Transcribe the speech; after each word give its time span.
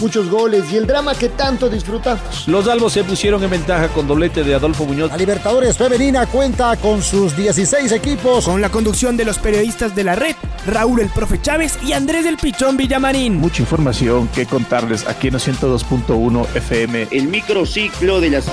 muchos 0.00 0.28
goles 0.30 0.64
y 0.72 0.76
el 0.76 0.86
drama 0.86 1.14
que 1.14 1.28
tanto 1.28 1.68
disfrutamos. 1.68 2.46
Los 2.46 2.68
albos 2.68 2.92
se 2.92 3.04
pusieron 3.04 3.42
en 3.42 3.50
ventaja 3.50 3.88
con 3.88 4.06
doblete 4.06 4.44
de 4.44 4.54
Adolfo 4.54 4.84
Muñoz. 4.84 5.10
La 5.10 5.16
Libertadores 5.16 5.76
Femenina 5.76 6.26
cuenta 6.26 6.76
con 6.76 7.02
sus 7.02 7.36
16 7.36 7.92
equipos. 7.92 8.44
Con 8.44 8.60
la 8.60 8.70
conducción 8.70 9.16
de 9.16 9.24
los 9.24 9.38
periodistas 9.38 9.94
de 9.94 10.04
la 10.04 10.14
red, 10.14 10.34
Raúl 10.66 11.00
el 11.00 11.08
Profe 11.08 11.40
Chávez 11.40 11.78
y 11.84 11.92
Andrés 11.92 12.24
del 12.24 12.36
Pichón 12.36 12.76
Villamarín. 12.76 13.36
Mucha 13.36 13.62
información 13.62 14.28
que 14.28 14.46
contarles 14.46 15.06
aquí 15.06 15.28
en 15.28 15.34
102.1 15.34 16.46
FM. 16.54 17.08
El 17.10 17.28
microciclo 17.28 18.20
de 18.20 18.30
las... 18.30 18.46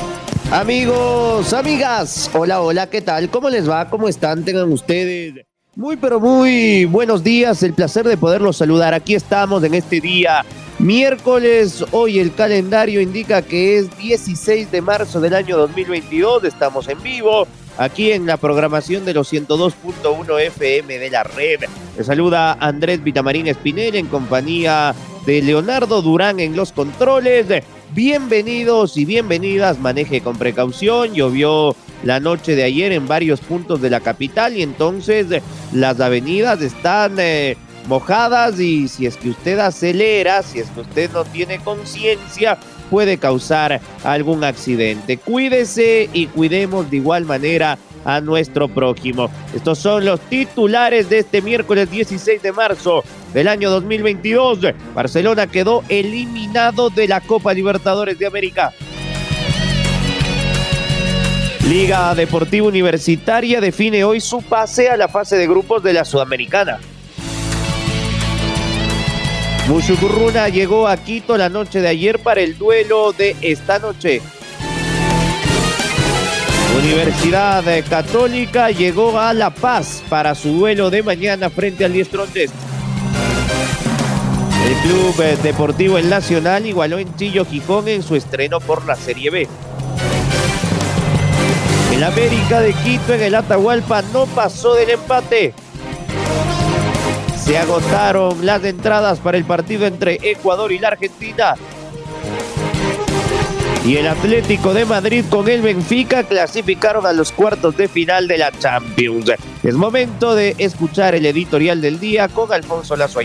Amigos, 0.51 1.53
amigas, 1.53 2.29
hola, 2.33 2.61
hola, 2.61 2.87
¿qué 2.87 3.01
tal? 3.01 3.29
¿Cómo 3.29 3.49
les 3.49 3.67
va? 3.67 3.89
¿Cómo 3.89 4.07
están? 4.07 4.43
Tengan 4.43 4.71
ustedes... 4.71 5.45
Muy 5.75 5.97
pero 5.97 6.19
muy 6.19 6.85
buenos 6.85 7.23
días, 7.23 7.63
el 7.63 7.73
placer 7.73 8.07
de 8.07 8.15
poderlos 8.15 8.57
saludar. 8.57 8.93
Aquí 8.93 9.15
estamos 9.15 9.63
en 9.63 9.73
este 9.73 9.99
día 9.99 10.45
Miércoles, 10.83 11.85
hoy 11.91 12.19
el 12.19 12.33
calendario 12.35 12.99
indica 12.99 13.41
que 13.41 13.77
es 13.77 13.97
16 13.97 14.69
de 14.69 14.81
marzo 14.81 15.21
del 15.21 15.33
año 15.33 15.55
2022, 15.55 16.43
estamos 16.43 16.89
en 16.89 17.01
vivo 17.01 17.47
aquí 17.77 18.11
en 18.11 18.25
la 18.25 18.35
programación 18.35 19.05
de 19.05 19.13
los 19.13 19.31
102.1 19.31 20.41
FM 20.41 20.99
de 20.99 21.09
la 21.09 21.23
red. 21.23 21.61
Le 21.97 22.03
saluda 22.03 22.57
Andrés 22.59 23.01
Vitamarín 23.01 23.47
Espinel 23.47 23.95
en 23.95 24.07
compañía 24.07 24.93
de 25.25 25.41
Leonardo 25.41 26.01
Durán 26.01 26.41
en 26.41 26.57
los 26.57 26.73
controles. 26.73 27.45
Bienvenidos 27.93 28.97
y 28.97 29.05
bienvenidas, 29.05 29.79
maneje 29.79 30.19
con 30.19 30.35
precaución. 30.37 31.13
Llovió 31.13 31.77
la 32.03 32.19
noche 32.19 32.57
de 32.57 32.63
ayer 32.63 32.91
en 32.91 33.07
varios 33.07 33.39
puntos 33.39 33.79
de 33.79 33.89
la 33.89 34.01
capital 34.01 34.57
y 34.57 34.63
entonces 34.63 35.27
las 35.71 36.01
avenidas 36.01 36.61
están... 36.61 37.15
Eh, 37.19 37.55
mojadas 37.87 38.59
y 38.59 38.87
si 38.87 39.05
es 39.05 39.17
que 39.17 39.29
usted 39.29 39.59
acelera, 39.59 40.41
si 40.43 40.59
es 40.59 40.69
que 40.69 40.81
usted 40.81 41.11
no 41.11 41.25
tiene 41.25 41.59
conciencia, 41.59 42.57
puede 42.89 43.17
causar 43.17 43.81
algún 44.03 44.43
accidente. 44.43 45.17
Cuídese 45.17 46.09
y 46.13 46.27
cuidemos 46.27 46.89
de 46.89 46.97
igual 46.97 47.25
manera 47.25 47.77
a 48.05 48.21
nuestro 48.21 48.67
prójimo. 48.67 49.29
Estos 49.55 49.79
son 49.79 50.05
los 50.05 50.19
titulares 50.21 51.09
de 51.09 51.19
este 51.19 51.41
miércoles 51.41 51.89
16 51.89 52.41
de 52.41 52.51
marzo 52.51 53.03
del 53.33 53.47
año 53.47 53.69
2022. 53.69 54.59
Barcelona 54.93 55.47
quedó 55.47 55.83
eliminado 55.89 56.89
de 56.89 57.07
la 57.07 57.21
Copa 57.21 57.53
Libertadores 57.53 58.19
de 58.19 58.27
América. 58.27 58.73
Liga 61.67 62.13
Deportiva 62.13 62.67
Universitaria 62.67 63.61
define 63.61 64.03
hoy 64.03 64.19
su 64.19 64.41
pase 64.41 64.89
a 64.89 64.97
la 64.97 65.07
fase 65.07 65.37
de 65.37 65.47
grupos 65.47 65.81
de 65.81 65.93
la 65.93 66.03
Sudamericana. 66.03 66.79
Mushukurruna 69.67 70.49
llegó 70.49 70.87
a 70.87 70.97
Quito 70.97 71.37
la 71.37 71.47
noche 71.47 71.79
de 71.79 71.87
ayer 71.87 72.19
para 72.19 72.41
el 72.41 72.57
duelo 72.57 73.13
de 73.13 73.35
esta 73.41 73.79
noche. 73.79 74.21
Universidad 76.79 77.63
Católica 77.89 78.71
llegó 78.71 79.17
a 79.17 79.33
La 79.33 79.51
Paz 79.51 80.03
para 80.09 80.35
su 80.35 80.49
duelo 80.49 80.89
de 80.89 81.01
mañana 81.01 81.49
frente 81.49 81.85
al 81.85 81.93
Diestrontes. 81.93 82.51
El 84.65 84.73
Club 84.89 85.15
Deportivo 85.41 85.97
El 85.97 86.09
Nacional 86.09 86.65
igualó 86.65 86.97
en 86.97 87.15
Chillo 87.15 87.45
Gijón 87.45 87.87
en 87.87 88.03
su 88.03 88.15
estreno 88.15 88.59
por 88.59 88.85
la 88.85 88.95
Serie 88.95 89.29
B. 89.29 89.47
El 91.93 92.03
América 92.03 92.59
de 92.59 92.73
Quito 92.73 93.13
en 93.13 93.21
el 93.21 93.35
Atahualpa 93.35 94.01
no 94.13 94.25
pasó 94.25 94.73
del 94.73 94.89
empate. 94.89 95.53
Se 97.53 97.59
agotaron 97.59 98.43
las 98.43 98.63
entradas 98.63 99.19
para 99.19 99.37
el 99.37 99.45
partido 99.45 99.85
entre 99.85 100.17
Ecuador 100.23 100.71
y 100.71 100.79
la 100.79 100.87
Argentina. 100.87 101.53
Y 103.85 103.97
el 103.97 104.07
Atlético 104.07 104.73
de 104.73 104.85
Madrid 104.85 105.23
con 105.29 105.47
el 105.47 105.61
Benfica 105.61 106.23
clasificaron 106.23 107.05
a 107.05 107.13
los 107.13 107.31
cuartos 107.31 107.77
de 107.77 107.87
final 107.87 108.27
de 108.27 108.39
la 108.39 108.51
Champions. 108.57 109.33
Es 109.61 109.75
momento 109.75 110.33
de 110.33 110.55
escuchar 110.57 111.13
el 111.13 111.27
editorial 111.27 111.79
del 111.79 111.99
día 111.99 112.27
con 112.27 112.51
Alfonso 112.51 112.95
Lazo 112.95 113.19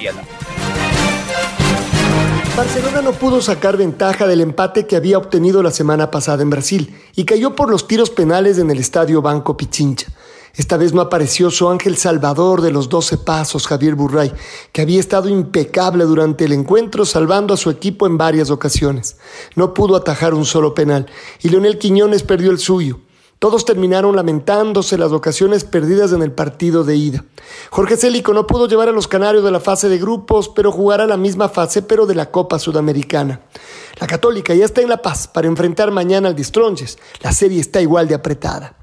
Barcelona 2.55 3.01
no 3.01 3.13
pudo 3.13 3.41
sacar 3.41 3.79
ventaja 3.79 4.27
del 4.27 4.43
empate 4.43 4.87
que 4.87 4.97
había 4.97 5.17
obtenido 5.17 5.63
la 5.63 5.71
semana 5.71 6.11
pasada 6.11 6.43
en 6.43 6.51
Brasil 6.51 6.95
y 7.17 7.25
cayó 7.25 7.55
por 7.55 7.71
los 7.71 7.89
tiros 7.89 8.11
penales 8.11 8.59
en 8.59 8.71
el 8.71 8.79
estadio 8.79 9.23
Banco 9.23 9.57
Pichincha. 9.57 10.09
Esta 10.59 10.77
vez 10.77 10.93
no 10.93 11.01
apareció 11.01 11.53
su 11.53 11.69
ángel 11.69 11.97
salvador 11.97 12.63
de 12.63 12.73
los 12.73 12.89
doce 12.89 13.17
pasos, 13.17 13.69
Javier 13.69 13.95
Burray, 13.95 14.33
que 14.73 14.83
había 14.83 14.99
estado 14.99 15.29
impecable 15.29 16.03
durante 16.03 16.47
el 16.47 16.53
encuentro, 16.53 17.07
salvando 17.07 17.55
a 17.55 17.57
su 17.57 17.71
equipo 17.71 18.09
en 18.09 18.19
varias 18.19 18.51
ocasiones. 18.51 19.19
No 19.55 19.73
pudo 19.73 19.95
atajar 19.95 20.35
un 20.35 20.45
solo 20.45 20.75
penal 20.75 21.07
y 21.41 21.49
Leonel 21.51 21.79
Quiñones 21.79 22.25
perdió 22.25 22.51
el 22.51 22.59
suyo. 22.59 22.99
Todos 23.39 23.65
terminaron 23.65 24.17
lamentándose 24.17 24.99
las 24.99 25.13
ocasiones 25.13 25.63
perdidas 25.63 26.11
en 26.11 26.23
el 26.23 26.33
partido 26.33 26.83
de 26.83 26.97
ida. 26.97 27.25
Jorge 27.71 27.97
Célico 27.97 28.35
no 28.35 28.49
pudo 28.49 28.67
llevar 28.67 28.89
a 28.89 28.93
los 28.93 29.07
canarios 29.07 29.45
de 29.45 29.53
la 29.53 29.61
fase 29.61 29.89
de 29.89 29.99
grupos, 29.99 30.49
pero 30.49 30.73
jugará 30.73 31.07
la 31.07 31.17
misma 31.17 31.49
fase, 31.49 31.83
pero 31.83 32.05
de 32.05 32.17
la 32.17 32.33
Copa 32.33 32.59
Sudamericana. 32.59 33.43
La 34.01 34.09
Católica 34.09 34.57
ya 34.57 34.65
está 34.65 34.81
en 34.81 34.89
La 34.89 35.03
Paz 35.03 35.29
para 35.29 35.47
enfrentar 35.47 35.93
mañana 35.93 36.27
al 36.27 36.35
Distronches. 36.35 36.99
La 37.21 37.31
serie 37.31 37.61
está 37.61 37.81
igual 37.81 38.09
de 38.09 38.17
apretada. 38.17 38.78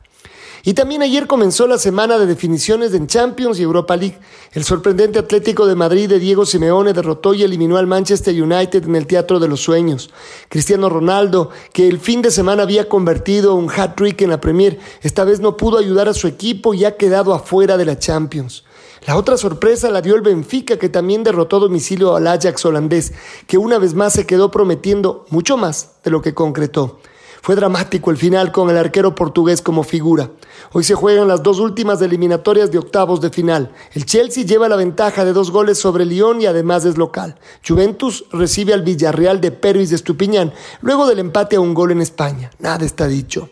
Y 0.68 0.74
también 0.74 1.04
ayer 1.04 1.28
comenzó 1.28 1.68
la 1.68 1.78
semana 1.78 2.18
de 2.18 2.26
definiciones 2.26 2.92
en 2.96 3.06
Champions 3.06 3.60
y 3.60 3.62
Europa 3.62 3.96
League. 3.96 4.18
El 4.52 4.64
sorprendente 4.64 5.20
Atlético 5.20 5.68
de 5.68 5.76
Madrid 5.76 6.10
de 6.10 6.18
Diego 6.18 6.44
Simeone 6.44 6.92
derrotó 6.92 7.36
y 7.36 7.44
eliminó 7.44 7.78
al 7.78 7.86
Manchester 7.86 8.42
United 8.42 8.84
en 8.84 8.96
el 8.96 9.06
Teatro 9.06 9.40
de 9.40 9.48
los 9.48 9.62
Sueños. 9.62 10.10
Cristiano 10.50 10.90
Ronaldo, 10.90 11.52
que 11.72 11.88
el 11.88 12.00
fin 12.00 12.24
de 12.24 12.32
semana 12.32 12.64
había 12.64 12.90
convertido 12.90 13.54
un 13.54 13.70
hat-trick 13.70 14.24
en 14.24 14.32
la 14.32 14.42
Premier, 14.42 14.80
esta 15.04 15.24
vez 15.24 15.40
no 15.40 15.56
pudo 15.56 15.78
ayudar 15.78 16.10
a 16.10 16.16
su 16.16 16.28
equipo 16.28 16.74
y 16.74 16.84
ha 16.84 16.98
quedado 16.98 17.36
afuera 17.36 17.78
de 17.78 17.86
la 17.86 18.00
Champions. 18.00 18.64
La 19.06 19.18
otra 19.18 19.38
sorpresa 19.38 19.92
la 19.92 20.02
dio 20.02 20.16
el 20.16 20.22
Benfica, 20.22 20.80
que 20.80 20.90
también 20.90 21.24
derrotó 21.24 21.58
a 21.58 21.60
domicilio 21.60 22.16
al 22.16 22.26
Ajax 22.26 22.66
holandés, 22.66 23.14
que 23.46 23.60
una 23.60 23.78
vez 23.78 23.94
más 23.94 24.14
se 24.14 24.26
quedó 24.26 24.50
prometiendo 24.50 25.28
mucho 25.30 25.58
más 25.58 25.98
de 26.04 26.10
lo 26.10 26.24
que 26.24 26.34
concretó. 26.34 26.98
Fue 27.46 27.56
dramático 27.56 28.10
el 28.10 28.18
final 28.18 28.52
con 28.52 28.72
el 28.72 28.78
arquero 28.80 29.14
portugués 29.14 29.62
como 29.62 29.84
figura. 29.84 30.32
Hoy 30.74 30.84
se 30.84 30.96
juegan 30.96 31.28
las 31.28 31.44
dos 31.44 31.60
últimas 31.60 32.02
eliminatorias 32.02 32.72
de 32.72 32.80
octavos 32.80 33.22
de 33.22 33.30
final. 33.30 33.72
El 33.94 34.08
Chelsea 34.08 34.46
lleva 34.46 34.68
la 34.68 34.76
ventaja 34.76 35.24
de 35.24 35.32
dos 35.32 35.52
goles 35.52 35.78
sobre 35.78 36.08
Lyon 36.08 36.42
y 36.42 36.48
además 36.48 36.86
es 36.86 36.98
local. 36.98 37.36
Juventus 37.64 38.26
recibe 38.32 38.74
al 38.74 38.82
Villarreal 38.82 39.42
de 39.42 39.52
Pervis 39.52 39.92
de 39.92 39.96
Estupiñán 39.98 40.54
luego 40.82 41.06
del 41.06 41.20
empate 41.20 41.58
a 41.58 41.60
un 41.60 41.76
gol 41.76 41.92
en 41.92 42.02
España. 42.02 42.50
Nada 42.58 42.84
está 42.84 43.06
dicho. 43.08 43.48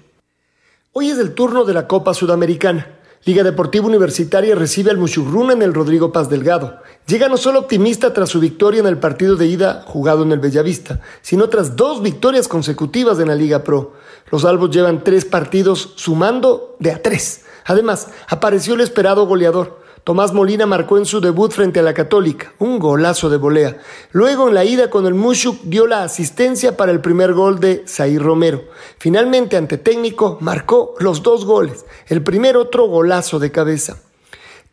Hoy 0.93 1.11
es 1.11 1.19
el 1.19 1.35
turno 1.35 1.63
de 1.63 1.75
la 1.75 1.87
Copa 1.87 2.15
Sudamericana. 2.15 3.02
Liga 3.25 3.41
Deportiva 3.41 3.87
Universitaria 3.87 4.53
recibe 4.53 4.91
al 4.91 4.97
Muchurruna 4.97 5.53
en 5.53 5.61
el 5.61 5.73
Rodrigo 5.73 6.11
Paz 6.11 6.29
Delgado. 6.29 6.81
Llega 7.07 7.29
no 7.29 7.37
solo 7.37 7.59
optimista 7.59 8.13
tras 8.13 8.27
su 8.27 8.41
victoria 8.41 8.81
en 8.81 8.87
el 8.87 8.97
partido 8.97 9.37
de 9.37 9.47
ida 9.47 9.81
jugado 9.87 10.23
en 10.23 10.33
el 10.33 10.39
Bellavista, 10.39 10.99
sino 11.21 11.47
tras 11.47 11.77
dos 11.77 12.01
victorias 12.01 12.49
consecutivas 12.49 13.19
en 13.19 13.29
la 13.29 13.35
Liga 13.35 13.63
Pro. 13.63 13.93
Los 14.29 14.43
albos 14.43 14.71
llevan 14.71 15.05
tres 15.05 15.23
partidos 15.23 15.93
sumando 15.95 16.75
de 16.79 16.91
a 16.91 17.01
tres. 17.01 17.45
Además, 17.63 18.09
apareció 18.27 18.73
el 18.73 18.81
esperado 18.81 19.25
goleador. 19.25 19.82
Tomás 20.03 20.33
Molina 20.33 20.65
marcó 20.65 20.97
en 20.97 21.05
su 21.05 21.21
debut 21.21 21.53
frente 21.53 21.79
a 21.79 21.83
la 21.83 21.93
Católica, 21.93 22.51
un 22.59 22.77
golazo 22.77 23.29
de 23.29 23.37
volea. 23.37 23.77
Luego 24.11 24.49
en 24.49 24.53
la 24.53 24.65
ida 24.65 24.89
con 24.89 25.05
el 25.05 25.13
Mushuk 25.13 25.61
dio 25.63 25.87
la 25.87 26.03
asistencia 26.03 26.75
para 26.75 26.91
el 26.91 26.99
primer 26.99 27.31
gol 27.31 27.61
de 27.61 27.85
Zair 27.87 28.21
Romero. 28.21 28.65
Finalmente 28.97 29.55
ante 29.55 29.77
técnico 29.77 30.37
marcó 30.41 30.93
los 30.99 31.23
dos 31.23 31.45
goles, 31.45 31.85
el 32.07 32.21
primer 32.21 32.57
otro 32.57 32.87
golazo 32.87 33.39
de 33.39 33.53
cabeza. 33.53 33.97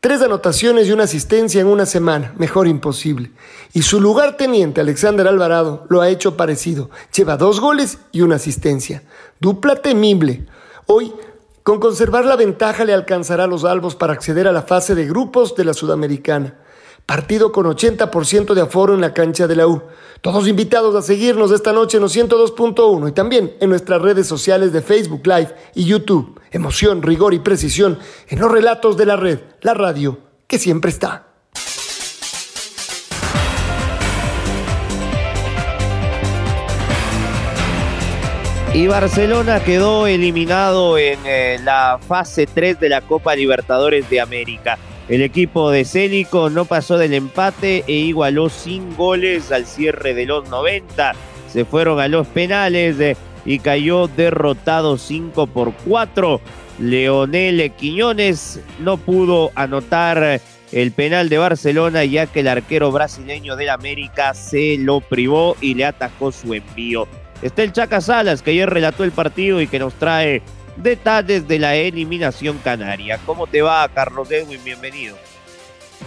Tres 0.01 0.21
anotaciones 0.21 0.89
y 0.89 0.93
una 0.93 1.05
asistencia 1.05 1.61
en 1.61 1.69
una 1.69 1.87
semana, 1.87 2.35
mejor 2.37 2.67
imposible. 2.67 3.31
Y 3.73 3.83
su 3.83 4.01
lugar 4.01 4.37
teniente, 4.37 4.81
Alexander 4.81 5.29
Alvarado, 5.29 5.87
lo 5.91 6.01
ha 6.01 6.09
hecho 6.09 6.37
parecido. 6.37 6.91
Lleva 7.15 7.37
dos 7.37 7.61
goles 7.61 7.99
y 8.11 8.23
una 8.23 8.37
asistencia. 8.37 9.05
Dupla 9.39 9.77
temible. 9.77 10.47
Hoy 10.87 11.13
con 11.63 11.79
conservar 11.79 12.25
la 12.25 12.37
ventaja 12.37 12.85
le 12.85 12.95
alcanzará 12.95 13.45
a 13.45 13.47
los 13.47 13.65
albos 13.65 13.95
para 13.95 14.13
acceder 14.13 14.49
a 14.49 14.53
la 14.53 14.63
fase 14.63 14.95
de 14.95 15.07
grupos 15.07 15.55
de 15.55 15.65
la 15.65 15.75
Sudamericana. 15.75 16.59
Partido 17.07 17.51
con 17.53 17.67
80% 17.67 18.55
de 18.55 18.61
aforo 18.61 18.95
en 18.95 19.01
la 19.01 19.13
cancha 19.13 19.47
de 19.47 19.57
la 19.57 19.67
U. 19.67 19.83
Todos 20.21 20.47
invitados 20.47 20.95
a 20.95 21.03
seguirnos 21.03 21.51
esta 21.51 21.73
noche 21.73 21.97
en 21.97 22.03
los 22.03 22.17
102.1 22.17 23.09
y 23.09 23.13
también 23.13 23.57
en 23.61 23.71
nuestras 23.71 24.01
redes 24.01 24.27
sociales 24.27 24.73
de 24.73 24.83
Facebook 24.83 25.27
Live 25.27 25.55
y 25.75 25.85
YouTube. 25.85 26.41
Emoción, 26.51 27.03
rigor 27.03 27.35
y 27.35 27.41
precisión 27.41 27.99
en 28.29 28.39
los 28.39 28.51
relatos 28.51 28.97
de 28.97 29.07
la 29.07 29.17
red, 29.17 29.41
la 29.61 29.75
radio, 29.75 30.19
que 30.47 30.59
siempre 30.59 30.91
está. 30.91 31.30
Y 38.73 38.87
Barcelona 38.87 39.59
quedó 39.59 40.07
eliminado 40.07 40.97
en 40.97 41.19
eh, 41.25 41.59
la 41.65 41.99
fase 42.07 42.47
3 42.47 42.79
de 42.79 42.89
la 42.89 43.01
Copa 43.01 43.35
Libertadores 43.35 44.09
de 44.09 44.21
América. 44.21 44.79
El 45.09 45.23
equipo 45.23 45.73
de 45.73 45.85
Célico 45.85 46.51
no 46.51 46.65
pasó 46.65 46.97
del 46.97 47.15
empate 47.15 47.83
e 47.89 47.93
igualó 47.93 48.49
sin 48.49 48.95
goles 48.95 49.51
al 49.51 49.67
cierre 49.67 50.15
de 50.15 50.25
los 50.25 50.49
90. 50.49 51.15
Se 51.53 51.65
fueron 51.65 51.99
a 51.99 52.07
los 52.07 52.29
penales 52.29 53.01
eh, 53.01 53.17
y 53.45 53.59
cayó 53.59 54.07
derrotado 54.07 54.99
5 54.99 55.49
por 55.49 55.73
4. 55.89 56.41
Leonel 56.79 57.73
Quiñones 57.73 58.61
no 58.79 58.99
pudo 58.99 59.51
anotar 59.57 60.41
el 60.71 60.93
penal 60.93 61.29
de 61.29 61.39
Barcelona 61.39 62.05
ya 62.05 62.27
que 62.27 62.41
el 62.41 62.49
arquero 62.49 62.93
brasileño 62.93 63.57
del 63.57 63.71
América 63.71 64.33
se 64.33 64.79
lo 64.79 65.01
privó 65.01 65.57
y 65.61 65.75
le 65.75 65.87
atajó 65.87 66.31
su 66.31 66.55
envío. 66.55 67.09
Está 67.43 67.63
el 67.63 67.73
Chaca 67.73 68.01
Salas 68.01 68.43
que 68.43 68.51
ayer 68.51 68.69
relató 68.69 69.05
el 69.05 69.13
partido 69.13 69.61
y 69.61 69.67
que 69.67 69.79
nos 69.79 69.95
trae 69.95 70.43
detalles 70.77 71.49
de 71.49 71.59
la 71.59 71.75
eliminación 71.75 72.59
canaria. 72.63 73.19
¿Cómo 73.25 73.47
te 73.47 73.63
va, 73.63 73.89
Carlos 73.89 74.31
Edwin? 74.31 74.61
Bienvenido. 74.63 75.17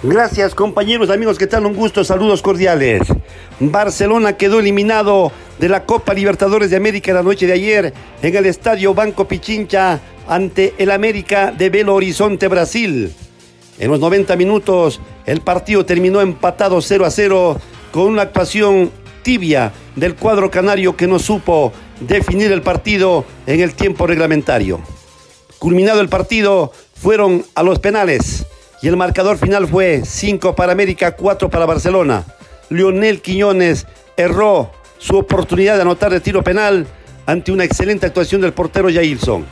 Gracias 0.01 0.53
compañeros, 0.53 1.09
amigos, 1.09 1.37
¿qué 1.37 1.47
tal? 1.47 1.65
Un 1.65 1.75
gusto, 1.75 2.03
saludos 2.03 2.41
cordiales. 2.41 3.01
Barcelona 3.59 4.35
quedó 4.35 4.59
eliminado 4.59 5.31
de 5.59 5.69
la 5.69 5.85
Copa 5.85 6.13
Libertadores 6.13 6.69
de 6.69 6.77
América 6.77 7.13
la 7.13 7.23
noche 7.23 7.47
de 7.47 7.53
ayer 7.53 7.93
en 8.21 8.35
el 8.35 8.45
Estadio 8.45 8.93
Banco 8.93 9.27
Pichincha 9.27 9.99
ante 10.27 10.73
el 10.77 10.91
América 10.91 11.51
de 11.51 11.69
Belo 11.69 11.95
Horizonte, 11.95 12.47
Brasil. 12.47 13.13
En 13.79 13.91
los 13.91 13.99
90 13.99 14.35
minutos 14.35 14.99
el 15.25 15.41
partido 15.41 15.85
terminó 15.85 16.21
empatado 16.21 16.81
0 16.81 17.05
a 17.05 17.11
0 17.11 17.61
con 17.91 18.03
una 18.03 18.23
actuación 18.23 18.91
tibia 19.23 19.71
del 19.95 20.15
cuadro 20.15 20.51
canario 20.51 20.95
que 20.95 21.07
no 21.07 21.17
supo 21.17 21.73
definir 21.99 22.51
el 22.51 22.61
partido 22.61 23.25
en 23.47 23.61
el 23.61 23.73
tiempo 23.73 24.05
reglamentario. 24.05 24.81
Culminado 25.57 26.01
el 26.01 26.09
partido, 26.09 26.71
fueron 27.03 27.45
a 27.55 27.63
los 27.63 27.79
penales 27.79 28.45
y 28.81 28.87
el 28.87 28.95
marcador 28.95 29.37
final 29.37 29.67
fue 29.67 30.03
5 30.05 30.55
para 30.55 30.71
América, 30.71 31.15
4 31.15 31.49
para 31.49 31.65
Barcelona. 31.65 32.23
Lionel 32.69 33.21
Quiñones 33.21 33.87
erró 34.15 34.71
su 34.99 35.17
oportunidad 35.17 35.75
de 35.75 35.81
anotar 35.81 36.11
de 36.11 36.21
tiro 36.21 36.43
penal 36.43 36.87
ante 37.25 37.51
una 37.51 37.65
excelente 37.65 38.05
actuación 38.05 38.39
del 38.41 38.53
portero 38.53 38.89
Jailson. 38.89 39.45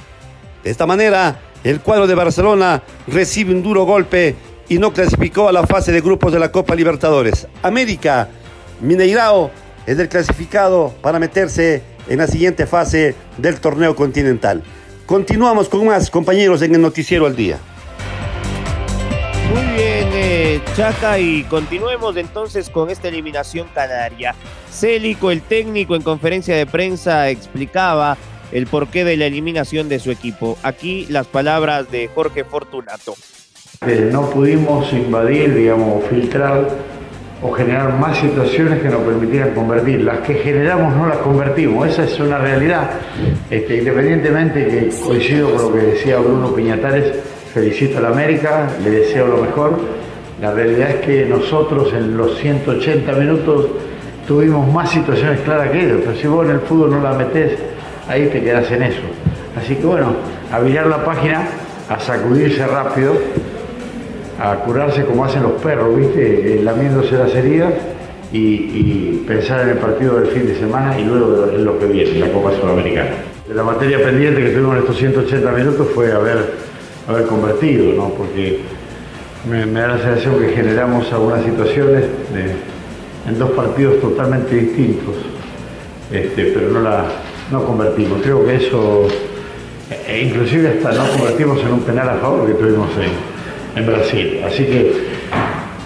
De 0.63 0.69
esta 0.69 0.85
manera, 0.85 1.39
el 1.63 1.81
cuadro 1.81 2.07
de 2.07 2.15
Barcelona 2.15 2.83
recibe 3.07 3.53
un 3.53 3.63
duro 3.63 3.83
golpe 3.83 4.35
y 4.69 4.77
no 4.79 4.93
clasificó 4.93 5.49
a 5.49 5.51
la 5.51 5.67
fase 5.67 5.91
de 5.91 5.99
grupos 5.99 6.31
de 6.31 6.39
la 6.39 6.51
Copa 6.51 6.75
Libertadores. 6.75 7.47
América, 7.63 8.29
Mineirao, 8.81 9.51
es 9.85 9.99
el 9.99 10.09
clasificado 10.09 10.93
para 11.01 11.19
meterse 11.19 11.83
en 12.09 12.17
la 12.17 12.27
siguiente 12.27 12.65
fase 12.65 13.15
del 13.37 13.59
torneo 13.59 13.95
continental. 13.95 14.63
Continuamos 15.05 15.69
con 15.69 15.85
más 15.85 16.09
compañeros 16.09 16.61
en 16.61 16.75
el 16.75 16.81
Noticiero 16.81 17.25
al 17.25 17.35
Día. 17.35 17.57
Muy 19.53 19.63
bien, 19.75 20.09
eh, 20.13 20.61
Chaca, 20.75 21.19
y 21.19 21.43
continuemos 21.43 22.15
entonces 22.17 22.69
con 22.69 22.89
esta 22.89 23.09
eliminación 23.09 23.67
canaria. 23.73 24.33
Célico, 24.71 25.29
el 25.29 25.41
técnico, 25.41 25.95
en 25.95 26.01
conferencia 26.01 26.55
de 26.55 26.65
prensa 26.65 27.29
explicaba 27.29 28.17
el 28.51 28.67
porqué 28.67 29.03
de 29.03 29.17
la 29.17 29.25
eliminación 29.25 29.89
de 29.89 29.99
su 29.99 30.11
equipo. 30.11 30.57
Aquí 30.63 31.05
las 31.09 31.27
palabras 31.27 31.91
de 31.91 32.07
Jorge 32.07 32.43
Fortunato. 32.43 33.15
Eh, 33.85 34.09
no 34.11 34.29
pudimos 34.29 34.91
invadir, 34.93 35.53
digamos, 35.53 36.05
filtrar 36.07 36.67
o 37.41 37.51
generar 37.51 37.97
más 37.97 38.17
situaciones 38.17 38.81
que 38.81 38.89
nos 38.89 39.01
permitieran 39.01 39.51
convertir. 39.51 40.03
Las 40.03 40.19
que 40.19 40.35
generamos 40.35 40.95
no 40.95 41.07
las 41.07 41.17
convertimos, 41.17 41.87
esa 41.87 42.03
es 42.03 42.19
una 42.19 42.37
realidad. 42.37 42.91
Este, 43.49 43.77
independientemente 43.77 44.67
que 44.67 44.89
coincido 45.03 45.55
con 45.55 45.63
lo 45.63 45.73
que 45.73 45.85
decía 45.87 46.19
Bruno 46.19 46.53
Piñatares, 46.53 47.13
felicito 47.53 47.97
a 47.97 48.01
la 48.01 48.09
América, 48.09 48.69
le 48.83 48.91
deseo 48.91 49.27
lo 49.27 49.37
mejor. 49.37 49.79
La 50.39 50.51
realidad 50.51 50.89
es 50.91 50.95
que 51.05 51.25
nosotros 51.25 51.93
en 51.93 52.15
los 52.15 52.37
180 52.37 53.11
minutos 53.13 53.67
tuvimos 54.27 54.71
más 54.71 54.89
situaciones 54.89 55.41
claras 55.41 55.71
que 55.71 55.85
ellos, 55.85 55.99
pero 56.05 56.15
si 56.17 56.27
vos 56.27 56.45
en 56.45 56.51
el 56.51 56.59
fútbol 56.61 56.91
no 56.91 57.01
la 57.01 57.13
metés, 57.13 57.57
ahí 58.07 58.27
te 58.27 58.41
quedas 58.41 58.71
en 58.71 58.83
eso. 58.83 59.01
Así 59.55 59.75
que 59.75 59.85
bueno, 59.85 60.13
a 60.51 60.59
mirar 60.59 60.87
la 60.87 61.03
página, 61.03 61.47
a 61.89 61.99
sacudirse 61.99 62.65
rápido, 62.65 63.13
a 64.41 64.55
curarse 64.55 65.05
como 65.05 65.23
hacen 65.23 65.43
los 65.43 65.53
perros, 65.61 65.95
¿viste? 65.95 66.55
Eh, 66.55 66.63
lamiéndose 66.63 67.15
las 67.15 67.33
heridas 67.35 67.73
y, 68.33 69.21
pensar 69.27 69.61
en 69.61 69.69
el 69.69 69.77
partido 69.77 70.19
del 70.19 70.27
fin 70.27 70.47
de 70.47 70.55
semana 70.55 70.99
y 70.99 71.03
luego 71.03 71.47
en 71.53 71.63
lo 71.63 71.77
que 71.77 71.85
viene, 71.85 72.19
la 72.19 72.31
Copa 72.31 72.51
Sudamericana. 72.59 73.11
La 73.53 73.63
materia 73.63 74.03
pendiente 74.03 74.41
que 74.41 74.49
tuvimos 74.49 74.75
en 74.75 74.81
estos 74.81 74.97
180 74.97 75.51
minutos 75.51 75.87
fue 75.93 76.11
haber, 76.11 76.53
haber 77.07 77.25
convertido, 77.27 77.93
¿no? 77.93 78.09
Porque 78.09 78.59
me, 79.49 79.65
da 79.65 79.89
la 79.89 79.97
sensación 79.99 80.39
que 80.39 80.49
generamos 80.49 81.11
algunas 81.13 81.43
situaciones 81.43 82.05
en 83.27 83.39
dos 83.39 83.51
partidos 83.51 84.01
totalmente 84.01 84.55
distintos, 84.55 85.15
este, 86.11 86.45
pero 86.45 86.69
no 86.69 86.81
la, 86.81 87.05
no 87.51 87.63
convertimos. 87.63 88.21
Creo 88.23 88.45
que 88.45 88.55
eso, 88.55 89.07
e 90.07 90.23
inclusive 90.23 90.69
hasta 90.69 90.91
no 90.93 91.09
convertimos 91.11 91.61
en 91.61 91.73
un 91.73 91.81
penal 91.81 92.09
a 92.09 92.15
favor 92.15 92.47
que 92.47 92.53
tuvimos 92.53 92.89
en, 93.75 93.85
Brasil. 93.85 94.41
Así 94.45 94.65
que 94.65 94.93